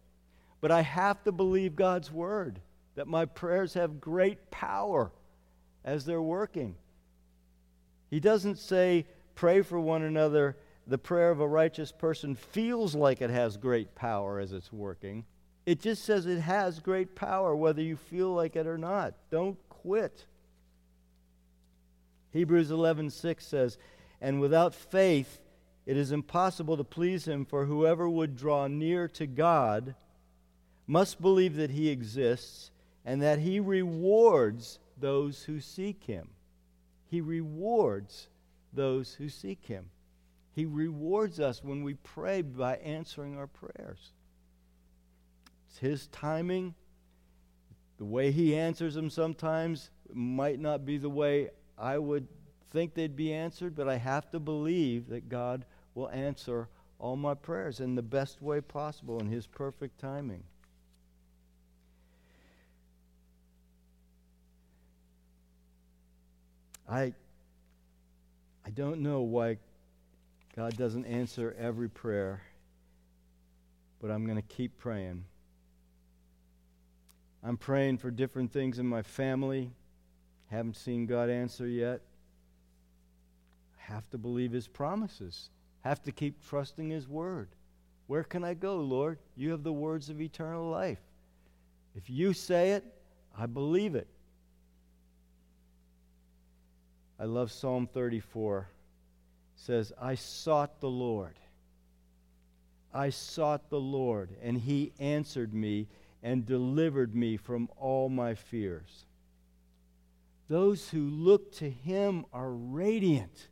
But 0.60 0.72
I 0.72 0.82
have 0.82 1.22
to 1.24 1.32
believe 1.32 1.76
God's 1.76 2.10
word 2.10 2.60
that 2.96 3.06
my 3.06 3.24
prayers 3.24 3.74
have 3.74 4.00
great 4.00 4.50
power 4.50 5.12
as 5.84 6.04
they're 6.04 6.20
working. 6.20 6.74
He 8.10 8.20
doesn't 8.20 8.58
say, 8.58 9.06
pray 9.36 9.62
for 9.62 9.78
one 9.78 10.02
another. 10.02 10.56
The 10.86 10.98
prayer 10.98 11.30
of 11.30 11.40
a 11.40 11.46
righteous 11.46 11.92
person 11.92 12.34
feels 12.34 12.96
like 12.96 13.22
it 13.22 13.30
has 13.30 13.56
great 13.56 13.94
power 13.94 14.40
as 14.40 14.52
it's 14.52 14.72
working. 14.72 15.24
It 15.70 15.78
just 15.78 16.04
says 16.04 16.26
it 16.26 16.40
has 16.40 16.80
great 16.80 17.14
power, 17.14 17.54
whether 17.54 17.80
you 17.80 17.94
feel 17.94 18.34
like 18.34 18.56
it 18.56 18.66
or 18.66 18.76
not. 18.76 19.14
Don't 19.30 19.56
quit. 19.68 20.26
Hebrews 22.32 22.72
11:6 22.72 23.46
says, 23.46 23.78
"And 24.20 24.40
without 24.40 24.74
faith 24.74 25.40
it 25.86 25.96
is 25.96 26.10
impossible 26.10 26.76
to 26.76 26.82
please 26.82 27.28
him, 27.28 27.44
for 27.44 27.66
whoever 27.66 28.10
would 28.10 28.34
draw 28.34 28.66
near 28.66 29.06
to 29.10 29.28
God 29.28 29.94
must 30.88 31.20
believe 31.20 31.54
that 31.54 31.70
he 31.70 31.88
exists 31.88 32.72
and 33.04 33.22
that 33.22 33.38
he 33.38 33.60
rewards 33.60 34.80
those 34.98 35.44
who 35.44 35.60
seek 35.60 36.02
him." 36.02 36.30
He 37.06 37.20
rewards 37.20 38.28
those 38.72 39.14
who 39.14 39.28
seek 39.28 39.66
him. 39.66 39.92
He 40.50 40.66
rewards 40.66 41.38
us 41.38 41.62
when 41.62 41.84
we 41.84 41.94
pray 41.94 42.42
by 42.42 42.78
answering 42.78 43.36
our 43.36 43.46
prayers. 43.46 44.12
It's 45.70 45.78
his 45.78 46.08
timing. 46.08 46.74
The 47.98 48.04
way 48.04 48.32
he 48.32 48.56
answers 48.56 48.94
them 48.94 49.08
sometimes 49.08 49.90
might 50.12 50.58
not 50.58 50.84
be 50.84 50.98
the 50.98 51.08
way 51.08 51.50
I 51.78 51.96
would 51.96 52.26
think 52.70 52.94
they'd 52.94 53.16
be 53.16 53.32
answered, 53.32 53.76
but 53.76 53.88
I 53.88 53.96
have 53.96 54.30
to 54.30 54.40
believe 54.40 55.08
that 55.08 55.28
God 55.28 55.64
will 55.94 56.10
answer 56.10 56.68
all 56.98 57.16
my 57.16 57.34
prayers 57.34 57.80
in 57.80 57.94
the 57.94 58.02
best 58.02 58.42
way 58.42 58.60
possible 58.60 59.20
in 59.20 59.28
His 59.28 59.46
perfect 59.46 59.98
timing. 59.98 60.42
I, 66.88 67.14
I 68.66 68.70
don't 68.74 69.00
know 69.00 69.20
why 69.20 69.58
God 70.56 70.76
doesn't 70.76 71.04
answer 71.06 71.54
every 71.56 71.88
prayer, 71.88 72.42
but 74.00 74.10
I'm 74.10 74.24
going 74.24 74.36
to 74.36 74.42
keep 74.42 74.76
praying. 74.76 75.24
I'm 77.42 77.56
praying 77.56 77.98
for 77.98 78.10
different 78.10 78.52
things 78.52 78.78
in 78.78 78.86
my 78.86 79.02
family. 79.02 79.70
Haven't 80.50 80.76
seen 80.76 81.06
God 81.06 81.30
answer 81.30 81.66
yet. 81.66 82.00
Have 83.78 84.08
to 84.10 84.18
believe 84.18 84.52
His 84.52 84.68
promises. 84.68 85.50
Have 85.80 86.02
to 86.02 86.12
keep 86.12 86.46
trusting 86.48 86.90
His 86.90 87.08
word. 87.08 87.48
Where 88.06 88.24
can 88.24 88.44
I 88.44 88.54
go, 88.54 88.76
Lord? 88.76 89.18
You 89.36 89.52
have 89.52 89.62
the 89.62 89.72
words 89.72 90.10
of 90.10 90.20
eternal 90.20 90.68
life. 90.68 91.00
If 91.94 92.10
you 92.10 92.32
say 92.32 92.72
it, 92.72 92.84
I 93.38 93.46
believe 93.46 93.94
it. 93.94 94.08
I 97.18 97.24
love 97.24 97.52
Psalm 97.52 97.86
34. 97.86 98.58
It 98.58 99.60
says, 99.60 99.92
I 100.00 100.14
sought 100.14 100.80
the 100.80 100.88
Lord. 100.88 101.34
I 102.92 103.10
sought 103.10 103.70
the 103.70 103.80
Lord, 103.80 104.30
and 104.42 104.58
he 104.58 104.92
answered 104.98 105.54
me 105.54 105.86
and 106.22 106.46
delivered 106.46 107.14
me 107.14 107.36
from 107.36 107.68
all 107.76 108.08
my 108.08 108.34
fears. 108.34 109.06
Those 110.48 110.88
who 110.90 111.08
look 111.08 111.52
to 111.56 111.70
him 111.70 112.26
are 112.32 112.50
radiant, 112.50 113.48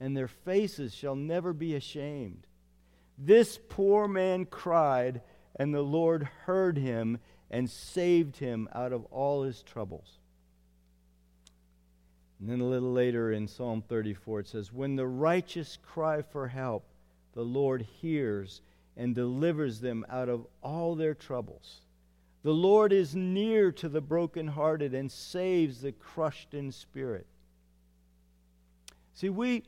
and 0.00 0.16
their 0.16 0.28
faces 0.28 0.94
shall 0.94 1.14
never 1.14 1.52
be 1.52 1.74
ashamed. 1.74 2.46
This 3.18 3.58
poor 3.68 4.08
man 4.08 4.46
cried, 4.46 5.22
and 5.54 5.74
the 5.74 5.82
Lord 5.82 6.24
heard 6.44 6.78
him 6.78 7.18
and 7.50 7.70
saved 7.70 8.38
him 8.38 8.68
out 8.74 8.92
of 8.92 9.04
all 9.06 9.42
his 9.42 9.62
troubles. 9.62 10.18
And 12.40 12.48
then 12.48 12.60
a 12.60 12.66
little 12.66 12.92
later 12.92 13.32
in 13.32 13.48
Psalm 13.48 13.82
34, 13.88 14.40
it 14.40 14.48
says, 14.48 14.72
When 14.72 14.96
the 14.96 15.06
righteous 15.06 15.78
cry 15.82 16.22
for 16.22 16.48
help, 16.48 16.84
the 17.32 17.44
Lord 17.44 17.82
hears 17.82 18.60
and 18.96 19.14
delivers 19.14 19.80
them 19.80 20.04
out 20.08 20.28
of 20.28 20.46
all 20.62 20.94
their 20.94 21.14
troubles. 21.14 21.80
The 22.42 22.52
Lord 22.52 22.92
is 22.92 23.14
near 23.14 23.72
to 23.72 23.88
the 23.88 24.00
brokenhearted 24.00 24.94
and 24.94 25.10
saves 25.10 25.80
the 25.80 25.92
crushed 25.92 26.54
in 26.54 26.70
spirit. 26.70 27.26
See, 29.14 29.30
we, 29.30 29.64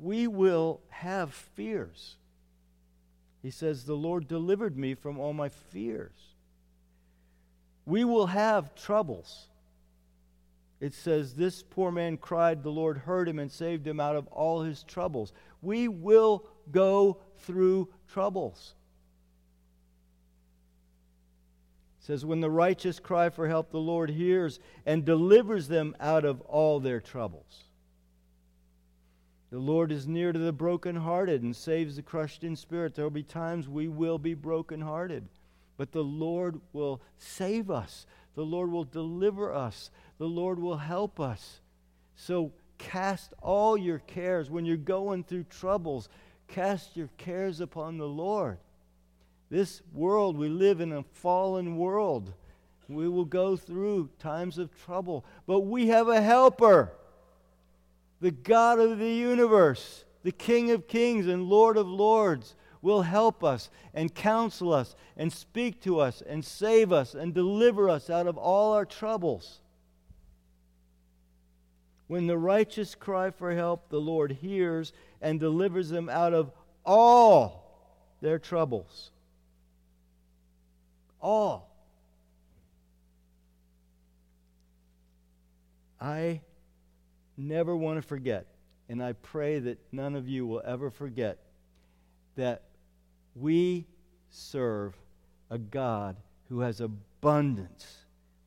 we 0.00 0.26
will 0.26 0.80
have 0.88 1.34
fears. 1.34 2.16
He 3.42 3.50
says, 3.50 3.84
The 3.84 3.94
Lord 3.94 4.26
delivered 4.26 4.76
me 4.76 4.94
from 4.94 5.18
all 5.18 5.34
my 5.34 5.50
fears. 5.50 6.34
We 7.84 8.04
will 8.04 8.26
have 8.28 8.74
troubles. 8.74 9.48
It 10.80 10.94
says, 10.94 11.34
This 11.34 11.62
poor 11.62 11.92
man 11.92 12.16
cried, 12.16 12.62
the 12.62 12.70
Lord 12.70 12.98
heard 12.98 13.28
him 13.28 13.38
and 13.38 13.50
saved 13.52 13.86
him 13.86 14.00
out 14.00 14.16
of 14.16 14.26
all 14.28 14.62
his 14.62 14.82
troubles. 14.82 15.32
We 15.60 15.88
will 15.88 16.46
go 16.70 17.18
through 17.40 17.88
troubles. 18.08 18.74
It 22.00 22.06
says, 22.06 22.24
When 22.24 22.40
the 22.40 22.50
righteous 22.50 22.98
cry 22.98 23.30
for 23.30 23.48
help, 23.48 23.70
the 23.70 23.78
Lord 23.78 24.10
hears 24.10 24.60
and 24.84 25.04
delivers 25.04 25.68
them 25.68 25.96
out 26.00 26.24
of 26.24 26.40
all 26.42 26.80
their 26.80 27.00
troubles. 27.00 27.64
The 29.50 29.60
Lord 29.60 29.92
is 29.92 30.08
near 30.08 30.32
to 30.32 30.38
the 30.38 30.52
brokenhearted 30.52 31.42
and 31.42 31.54
saves 31.54 31.94
the 31.94 32.02
crushed 32.02 32.42
in 32.42 32.56
spirit. 32.56 32.94
There 32.94 33.04
will 33.04 33.10
be 33.10 33.22
times 33.22 33.68
we 33.68 33.86
will 33.86 34.18
be 34.18 34.34
brokenhearted, 34.34 35.28
but 35.76 35.92
the 35.92 36.02
Lord 36.02 36.60
will 36.72 37.00
save 37.18 37.70
us. 37.70 38.04
The 38.34 38.44
Lord 38.44 38.72
will 38.72 38.82
deliver 38.82 39.54
us. 39.54 39.92
The 40.18 40.26
Lord 40.26 40.58
will 40.58 40.78
help 40.78 41.20
us. 41.20 41.60
So 42.16 42.52
cast 42.78 43.32
all 43.40 43.76
your 43.76 44.00
cares 44.00 44.50
when 44.50 44.64
you're 44.64 44.76
going 44.76 45.22
through 45.22 45.44
troubles. 45.44 46.08
Cast 46.54 46.96
your 46.96 47.08
cares 47.18 47.60
upon 47.60 47.98
the 47.98 48.06
Lord. 48.06 48.58
This 49.50 49.82
world, 49.92 50.38
we 50.38 50.48
live 50.48 50.80
in 50.80 50.92
a 50.92 51.02
fallen 51.02 51.76
world. 51.76 52.32
We 52.88 53.08
will 53.08 53.24
go 53.24 53.56
through 53.56 54.10
times 54.20 54.56
of 54.56 54.70
trouble, 54.84 55.24
but 55.48 55.62
we 55.62 55.88
have 55.88 56.06
a 56.06 56.20
helper, 56.20 56.92
the 58.20 58.30
God 58.30 58.78
of 58.78 59.00
the 59.00 59.10
universe, 59.10 60.04
the 60.22 60.30
King 60.30 60.70
of 60.70 60.86
kings 60.86 61.26
and 61.26 61.42
Lord 61.42 61.76
of 61.76 61.88
lords, 61.88 62.54
will 62.80 63.02
help 63.02 63.42
us 63.42 63.68
and 63.92 64.14
counsel 64.14 64.72
us 64.72 64.94
and 65.16 65.32
speak 65.32 65.80
to 65.80 65.98
us 65.98 66.22
and 66.24 66.44
save 66.44 66.92
us 66.92 67.14
and 67.14 67.34
deliver 67.34 67.90
us 67.90 68.08
out 68.08 68.28
of 68.28 68.38
all 68.38 68.74
our 68.74 68.86
troubles. 68.86 69.60
When 72.06 72.28
the 72.28 72.38
righteous 72.38 72.94
cry 72.94 73.30
for 73.30 73.54
help, 73.54 73.88
the 73.88 74.00
Lord 74.00 74.30
hears 74.32 74.92
and 75.24 75.40
delivers 75.40 75.88
them 75.88 76.08
out 76.08 76.32
of 76.32 76.52
all 76.84 77.64
their 78.20 78.38
troubles 78.38 79.10
all. 81.24 81.70
I 85.98 86.42
never 87.38 87.74
want 87.74 87.96
to 87.96 88.06
forget, 88.06 88.46
and 88.90 89.02
I 89.02 89.14
pray 89.14 89.58
that 89.58 89.78
none 89.90 90.14
of 90.14 90.28
you 90.28 90.46
will 90.46 90.62
ever 90.66 90.90
forget, 90.90 91.38
that 92.36 92.62
we 93.34 93.86
serve 94.28 94.94
a 95.50 95.56
God 95.56 96.16
who 96.50 96.60
has 96.60 96.82
abundance, 96.82 97.86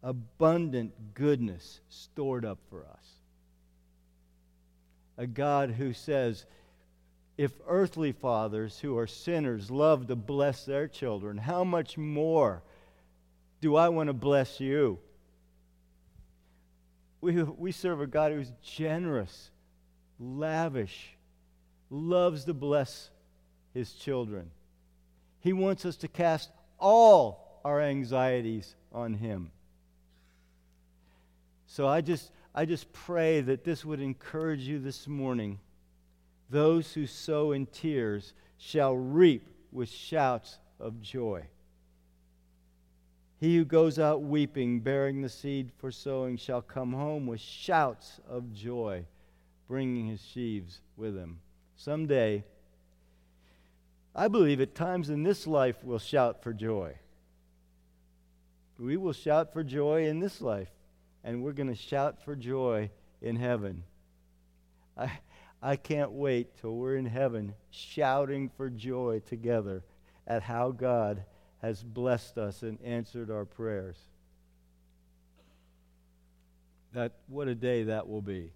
abundant 0.03 0.93
goodness 1.15 1.81
stored 1.89 2.45
up 2.45 2.59
for 2.69 2.85
us. 2.85 3.09
A 5.17 5.25
God 5.25 5.71
who 5.71 5.93
says, 5.93 6.45
if 7.37 7.51
earthly 7.67 8.11
fathers 8.11 8.79
who 8.79 8.97
are 8.97 9.07
sinners 9.07 9.69
love 9.69 10.07
to 10.07 10.15
bless 10.15 10.65
their 10.65 10.87
children, 10.87 11.37
how 11.37 11.63
much 11.63 11.97
more 11.97 12.63
do 13.61 13.75
I 13.75 13.89
want 13.89 14.07
to 14.07 14.13
bless 14.13 14.59
you? 14.59 14.99
We, 17.21 17.43
we 17.43 17.71
serve 17.71 18.01
a 18.01 18.07
God 18.07 18.31
who's 18.31 18.51
generous, 18.63 19.51
lavish, 20.19 21.15
loves 21.89 22.45
to 22.45 22.53
bless 22.53 23.09
his 23.73 23.93
children. 23.93 24.51
He 25.39 25.53
wants 25.53 25.85
us 25.85 25.97
to 25.97 26.07
cast 26.07 26.49
all 26.79 27.59
our 27.63 27.81
anxieties 27.81 28.75
on 28.91 29.13
him. 29.13 29.51
So 31.67 31.87
I 31.87 32.01
just 32.01 32.31
I 32.55 32.65
just 32.65 32.91
pray 32.91 33.41
that 33.41 33.63
this 33.63 33.85
would 33.85 33.99
encourage 33.99 34.61
you 34.61 34.79
this 34.79 35.07
morning. 35.07 35.59
Those 36.49 36.93
who 36.93 37.05
sow 37.05 37.51
in 37.51 37.65
tears 37.65 38.33
shall 38.57 38.95
reap 38.95 39.47
with 39.71 39.89
shouts 39.89 40.57
of 40.79 41.01
joy. 41.01 41.43
He 43.39 43.57
who 43.57 43.65
goes 43.65 43.99
out 43.99 44.23
weeping, 44.23 44.79
bearing 44.79 45.21
the 45.21 45.29
seed 45.29 45.71
for 45.77 45.91
sowing, 45.91 46.37
shall 46.37 46.61
come 46.61 46.93
home 46.93 47.27
with 47.27 47.39
shouts 47.39 48.19
of 48.27 48.51
joy, 48.51 49.05
bringing 49.67 50.07
his 50.07 50.21
sheaves 50.21 50.81
with 50.95 51.15
him. 51.15 51.39
Someday, 51.75 52.43
I 54.15 54.27
believe 54.27 54.59
at 54.59 54.73
times 54.73 55.11
in 55.11 55.21
this 55.21 55.45
life 55.45 55.75
we'll 55.83 55.99
shout 55.99 56.41
for 56.41 56.51
joy. 56.51 56.95
We 58.79 58.97
will 58.97 59.13
shout 59.13 59.53
for 59.53 59.63
joy 59.63 60.07
in 60.07 60.19
this 60.19 60.41
life, 60.41 60.71
and 61.23 61.43
we're 61.43 61.51
going 61.51 61.69
to 61.69 61.75
shout 61.75 62.23
for 62.23 62.35
joy 62.35 62.89
in 63.21 63.35
heaven. 63.35 63.83
I, 64.97 65.11
I 65.61 65.75
can't 65.75 66.11
wait 66.11 66.57
till 66.61 66.75
we're 66.75 66.97
in 66.97 67.05
heaven 67.05 67.55
shouting 67.71 68.49
for 68.55 68.69
joy 68.69 69.21
together 69.25 69.83
at 70.27 70.43
how 70.43 70.71
God 70.71 71.23
has 71.61 71.83
blessed 71.83 72.37
us 72.37 72.61
and 72.61 72.77
answered 72.83 73.31
our 73.31 73.45
prayers. 73.45 73.97
That 76.93 77.13
what 77.27 77.47
a 77.47 77.55
day 77.55 77.83
that 77.83 78.07
will 78.07 78.21
be. 78.21 78.51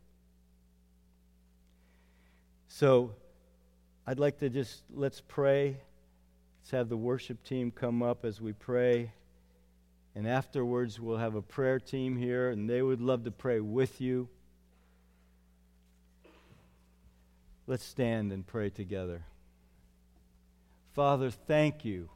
So 2.67 3.11
I'd 4.05 4.19
like 4.19 4.39
to 4.39 4.49
just 4.49 4.83
let's 4.93 5.21
pray. 5.21 5.77
Let's 6.61 6.71
have 6.71 6.89
the 6.89 6.97
worship 6.97 7.43
team 7.43 7.71
come 7.71 8.03
up 8.03 8.23
as 8.23 8.39
we 8.39 8.53
pray. 8.53 9.11
And 10.15 10.27
afterwards, 10.27 10.99
we'll 10.99 11.17
have 11.17 11.35
a 11.35 11.41
prayer 11.41 11.79
team 11.79 12.17
here, 12.17 12.49
and 12.49 12.69
they 12.69 12.81
would 12.81 13.01
love 13.01 13.23
to 13.23 13.31
pray 13.31 13.59
with 13.59 14.01
you. 14.01 14.27
Let's 17.71 17.85
stand 17.85 18.33
and 18.33 18.45
pray 18.45 18.69
together. 18.69 19.23
Father, 20.93 21.31
thank 21.31 21.85
you. 21.85 22.09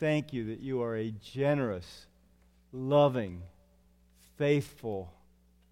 Thank 0.00 0.32
you 0.32 0.46
that 0.46 0.58
you 0.58 0.82
are 0.82 0.96
a 0.96 1.12
generous, 1.12 2.06
loving, 2.72 3.42
faithful 4.38 5.12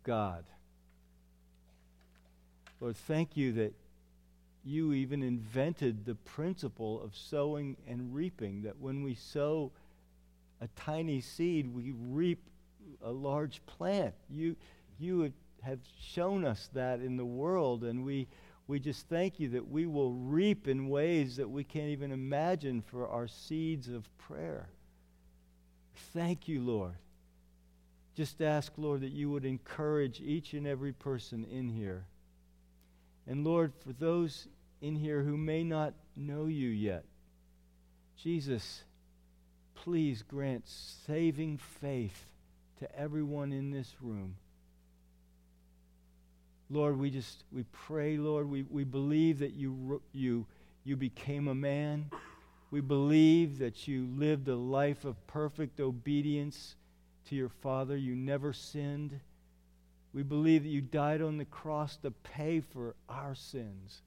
God. 0.05 0.45
Lord, 2.79 2.97
thank 2.97 3.37
you 3.37 3.51
that 3.55 3.75
you 4.65 4.93
even 4.93 5.25
invented 5.25 6.05
the 6.05 6.15
principle 6.15 7.03
of 7.03 7.17
sowing 7.17 7.79
and 7.89 8.15
reaping, 8.15 8.63
that 8.63 8.79
when 8.79 9.03
we 9.03 9.17
sow 9.17 9.73
a 10.61 10.69
tiny 10.77 11.21
seed, 11.21 11.75
we 11.75 11.95
reap 12.11 12.45
a 13.03 13.11
large 13.11 13.61
plant. 13.67 14.15
You, 14.29 14.55
you 15.01 15.33
have 15.63 15.81
shown 16.01 16.45
us 16.45 16.69
that 16.75 17.01
in 17.01 17.17
the 17.17 17.25
world, 17.25 17.83
and 17.83 18.05
we, 18.05 18.29
we 18.71 18.79
just 18.79 19.09
thank 19.09 19.41
you 19.41 19.49
that 19.49 19.69
we 19.69 19.85
will 19.85 20.13
reap 20.13 20.69
in 20.69 20.89
ways 20.89 21.35
that 21.37 21.51
we 21.51 21.65
can't 21.65 21.89
even 21.89 22.13
imagine 22.13 22.81
for 22.81 23.09
our 23.09 23.27
seeds 23.27 23.89
of 23.89 24.09
prayer. 24.17 24.69
Thank 26.15 26.47
you, 26.47 26.61
Lord. 26.63 26.95
Just 28.15 28.41
ask, 28.41 28.73
Lord, 28.77 29.01
that 29.01 29.11
you 29.11 29.29
would 29.29 29.45
encourage 29.45 30.21
each 30.21 30.53
and 30.53 30.69
every 30.69 30.93
person 30.93 31.45
in 31.51 31.69
here. 31.69 32.05
And 33.27 33.45
Lord, 33.45 33.73
for 33.85 33.93
those 33.93 34.47
in 34.81 34.95
here 34.95 35.25
who 35.25 35.37
may 35.37 35.65
not 35.65 35.95
know 36.15 36.47
you 36.47 36.69
yet, 36.69 37.05
Jesus, 38.17 38.85
please 39.75 40.23
grant 40.23 40.69
saving 40.69 41.59
faith 41.59 42.27
to 42.79 42.99
everyone 42.99 43.53
in 43.53 43.73
this 43.73 43.97
room. 44.01 44.37
Lord, 46.71 46.99
we 46.99 47.11
just 47.11 47.45
we 47.53 47.65
pray, 47.73 48.17
Lord, 48.17 48.49
we, 48.49 48.63
we 48.63 48.85
believe 48.85 49.41
that 49.41 49.55
you 49.55 50.01
you 50.13 50.47
you 50.85 50.97
became 50.97 51.49
a 51.49 51.55
man. 51.55 52.11
We 52.71 52.81
believe 52.81 53.59
that 53.59 53.89
you 53.89 54.07
lived 54.17 54.47
a 54.47 54.55
life 54.55 55.05
of 55.05 55.27
perfect 55.27 55.81
obedience 55.81 56.77
to 57.29 57.35
your 57.35 57.49
Father. 57.49 57.97
You 57.97 58.15
never 58.15 58.53
sinned. 58.53 59.19
We 60.15 60.23
believe 60.23 60.63
that 60.63 60.69
you 60.69 60.81
died 60.81 61.23
on 61.23 61.37
the 61.37 61.45
cross 61.45 61.97
to 61.99 62.13
pay 62.13 62.61
for 62.61 62.95
our 63.09 63.35
sins 63.35 64.03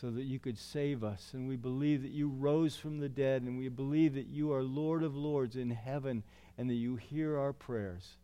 so 0.00 0.10
that 0.10 0.24
you 0.24 0.38
could 0.38 0.58
save 0.58 1.04
us. 1.04 1.30
And 1.34 1.46
we 1.48 1.56
believe 1.56 2.02
that 2.02 2.10
you 2.10 2.28
rose 2.28 2.76
from 2.76 2.98
the 2.98 3.08
dead, 3.08 3.42
and 3.42 3.58
we 3.58 3.68
believe 3.68 4.14
that 4.14 4.26
you 4.26 4.52
are 4.52 4.62
Lord 4.62 5.02
of 5.02 5.14
Lords 5.14 5.56
in 5.56 5.70
heaven 5.70 6.22
and 6.56 6.68
that 6.68 6.74
you 6.74 6.96
hear 6.96 7.38
our 7.38 7.52
prayers. 7.52 8.16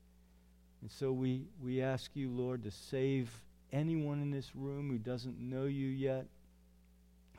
And 0.83 0.91
so 0.91 1.13
we, 1.13 1.45
we 1.63 1.83
ask 1.83 2.11
you, 2.15 2.31
Lord, 2.31 2.65
to 2.65 2.71
save 2.71 3.31
anyone 3.73 4.21
in 4.21 4.31
this 4.31 4.55
room 4.55 4.89
who 4.91 4.99
doesn't 4.99 5.39
know 5.39 5.65
you 5.65 5.89
yet, 5.89 6.27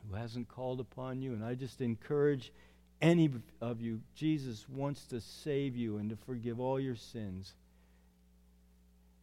who 0.08 0.16
hasn't 0.16 0.48
called 0.48 0.80
upon 0.80 1.20
you. 1.22 1.32
And 1.32 1.44
I 1.44 1.54
just 1.54 1.80
encourage 1.80 2.52
any 3.00 3.28
of 3.60 3.80
you, 3.80 4.00
Jesus 4.14 4.68
wants 4.68 5.06
to 5.06 5.20
save 5.20 5.76
you 5.76 5.98
and 5.98 6.08
to 6.10 6.16
forgive 6.16 6.60
all 6.60 6.78
your 6.78 6.94
sins. 6.94 7.54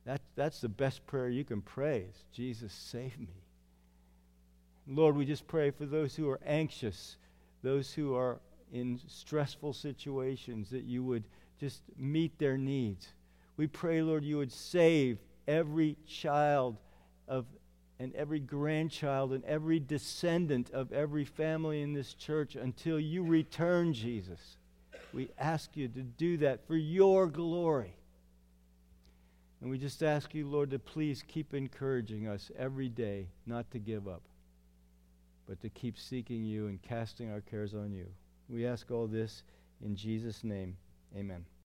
That, 0.05 0.21
that's 0.35 0.59
the 0.59 0.69
best 0.69 1.05
prayer 1.07 1.29
you 1.29 1.45
can 1.45 1.61
pray 1.61 1.99
is, 2.09 2.15
Jesus, 2.33 2.73
save 2.73 3.17
me. 3.17 3.27
Lord, 4.87 5.15
we 5.15 5.25
just 5.25 5.47
pray 5.47 5.71
for 5.71 5.85
those 5.85 6.15
who 6.15 6.29
are 6.29 6.39
anxious, 6.45 7.15
those 7.63 7.93
who 7.93 8.15
are 8.15 8.39
in 8.73 8.99
stressful 9.07 9.73
situations, 9.73 10.69
that 10.71 10.83
you 10.83 11.03
would 11.03 11.23
just 11.59 11.81
meet 11.97 12.37
their 12.37 12.57
needs. 12.57 13.07
We 13.59 13.67
pray, 13.67 14.01
Lord, 14.01 14.23
you 14.23 14.37
would 14.37 14.53
save 14.53 15.17
every 15.45 15.97
child 16.07 16.77
of 17.27 17.45
and 17.99 18.15
every 18.15 18.39
grandchild 18.39 19.33
and 19.33 19.43
every 19.43 19.81
descendant 19.81 20.71
of 20.71 20.93
every 20.93 21.25
family 21.25 21.81
in 21.81 21.91
this 21.91 22.13
church 22.13 22.55
until 22.55 22.97
you 22.97 23.21
return, 23.21 23.93
Jesus. 23.93 24.55
We 25.11 25.31
ask 25.37 25.75
you 25.75 25.89
to 25.89 26.01
do 26.03 26.37
that 26.37 26.65
for 26.67 26.77
your 26.77 27.27
glory. 27.27 27.97
And 29.59 29.69
we 29.69 29.77
just 29.77 30.03
ask 30.03 30.33
you, 30.33 30.47
Lord, 30.47 30.69
to 30.69 30.79
please 30.79 31.21
keep 31.27 31.53
encouraging 31.53 32.29
us 32.29 32.51
every 32.57 32.87
day 32.87 33.27
not 33.45 33.69
to 33.71 33.77
give 33.77 34.07
up, 34.07 34.21
but 35.49 35.59
to 35.63 35.67
keep 35.67 35.99
seeking 35.99 36.45
you 36.45 36.67
and 36.67 36.81
casting 36.81 37.29
our 37.29 37.41
cares 37.41 37.73
on 37.73 37.91
you. 37.91 38.05
We 38.47 38.65
ask 38.65 38.89
all 38.89 39.07
this 39.07 39.43
in 39.83 39.97
Jesus' 39.97 40.45
name. 40.45 40.77
Amen. 41.13 41.43